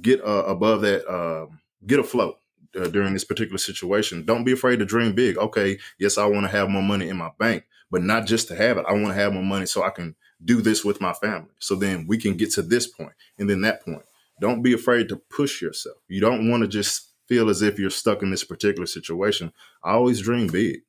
get 0.02 0.22
uh, 0.22 0.44
above 0.46 0.82
that, 0.82 1.08
uh, 1.08 1.48
get 1.86 2.00
afloat 2.00 2.38
uh, 2.76 2.88
during 2.88 3.14
this 3.14 3.24
particular 3.24 3.58
situation. 3.58 4.26
Don't 4.26 4.44
be 4.44 4.52
afraid 4.52 4.80
to 4.80 4.86
dream 4.86 5.14
big. 5.14 5.38
Okay, 5.38 5.78
yes, 6.00 6.18
I 6.18 6.26
want 6.26 6.46
to 6.46 6.52
have 6.52 6.70
more 6.70 6.84
money 6.84 7.10
in 7.10 7.18
my 7.18 7.32
bank, 7.40 7.66
but 7.92 8.04
not 8.04 8.26
just 8.26 8.48
to 8.50 8.56
have 8.56 8.78
it. 8.78 8.86
I 8.88 8.94
want 8.94 9.08
to 9.08 9.14
have 9.14 9.34
more 9.34 9.44
money 9.44 9.66
so 9.66 9.84
I 9.84 9.90
can 9.90 10.16
do 10.44 10.62
this 10.62 10.84
with 10.84 11.02
my 11.02 11.14
family. 11.14 11.52
So 11.60 11.76
then 11.76 12.06
we 12.08 12.18
can 12.18 12.36
get 12.36 12.52
to 12.52 12.62
this 12.62 12.88
point 12.88 13.14
and 13.38 13.50
then 13.50 13.62
that 13.62 13.84
point. 13.84 14.04
Don't 14.42 14.62
be 14.62 14.74
afraid 14.74 15.08
to 15.10 15.16
push 15.16 15.62
yourself. 15.62 15.98
You 16.08 16.20
don't 16.20 16.50
want 16.50 16.62
to 16.64 16.68
just 16.68 17.10
feel 17.28 17.50
as 17.50 17.62
if 17.62 17.80
you're 17.80 17.90
stuck 17.90 18.22
in 18.22 18.32
this 18.32 18.44
particular 18.44 18.86
situation. 18.86 19.54
I 19.84 19.94
always 19.94 20.22
dream 20.22 20.48
big 20.48 20.82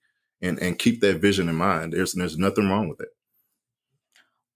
and, 0.43 0.59
and 0.59 0.79
keep 0.79 1.01
that 1.01 1.21
vision 1.21 1.49
in 1.49 1.55
mind. 1.55 1.93
There's 1.93 2.13
there's 2.13 2.37
nothing 2.37 2.69
wrong 2.69 2.89
with 2.89 3.01
it. 3.01 3.09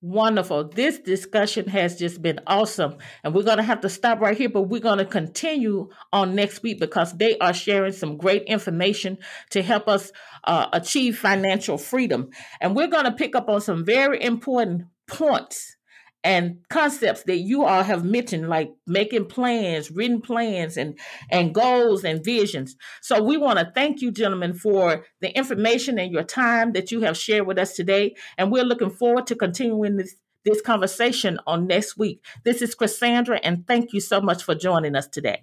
Wonderful. 0.03 0.69
This 0.69 0.99
discussion 0.99 1.69
has 1.69 1.99
just 1.99 2.23
been 2.23 2.41
awesome. 2.47 2.97
And 3.23 3.35
we're 3.35 3.43
going 3.43 3.59
to 3.59 3.63
have 3.63 3.83
to 3.83 3.91
stop 3.91 4.21
right 4.21 4.37
here, 4.37 4.49
but 4.49 4.63
we're 4.63 4.81
going 4.81 4.97
to 4.97 5.05
continue 5.05 5.91
on 6.11 6.35
next 6.35 6.63
week 6.63 6.81
because 6.81 7.13
they 7.19 7.37
are 7.39 7.53
sharing 7.53 7.93
some 7.93 8.17
great 8.17 8.45
information 8.45 9.19
to 9.51 9.63
help 9.63 9.89
us 9.89 10.11
uh, 10.45 10.69
achieve 10.73 11.19
financial 11.19 11.77
freedom. 11.77 12.31
And 12.63 12.75
we're 12.75 12.87
going 12.87 13.05
to 13.05 13.13
pick 13.13 13.37
up 13.37 13.51
on 13.51 13.61
some 13.61 13.85
very 13.85 14.23
important 14.23 14.85
points 15.07 15.77
and 16.23 16.59
concepts 16.69 17.23
that 17.25 17.39
you 17.39 17.65
all 17.65 17.83
have 17.83 18.05
mentioned 18.05 18.49
like 18.49 18.71
making 18.87 19.27
plans 19.27 19.91
written 19.91 20.21
plans 20.21 20.77
and 20.77 20.99
and 21.31 21.55
goals 21.55 22.05
and 22.05 22.25
visions. 22.25 22.77
So 23.01 23.23
we 23.23 23.37
want 23.37 23.59
to 23.59 23.73
thank 23.75 24.01
you 24.01 24.11
gentlemen 24.11 24.55
for 24.55 25.05
the 25.21 25.37
information 25.37 25.99
and 25.99 26.13
your 26.13 26.25
time 26.25 26.73
that 26.73 26.91
you 26.91 27.01
have 27.01 27.17
shared 27.17 27.47
with 27.47 27.59
us 27.59 27.75
today. 27.75 28.15
And 28.37 28.53
we're 28.53 28.65
looking 28.65 28.91
forward 28.91 29.27
to 29.29 29.35
continuing 29.35 29.97
this 29.97 30.15
this 30.45 30.63
conversation 30.63 31.39
on 31.47 31.67
next 31.67 31.99
week. 31.99 32.25
This 32.45 32.63
is 32.63 32.75
Cassandra 32.75 33.41
and 33.43 33.67
thank 33.67 33.93
you 33.93 34.01
so 34.01 34.21
much 34.21 34.43
for 34.43 34.55
joining 34.55 34.97
us 34.97 35.07
today 35.07 35.43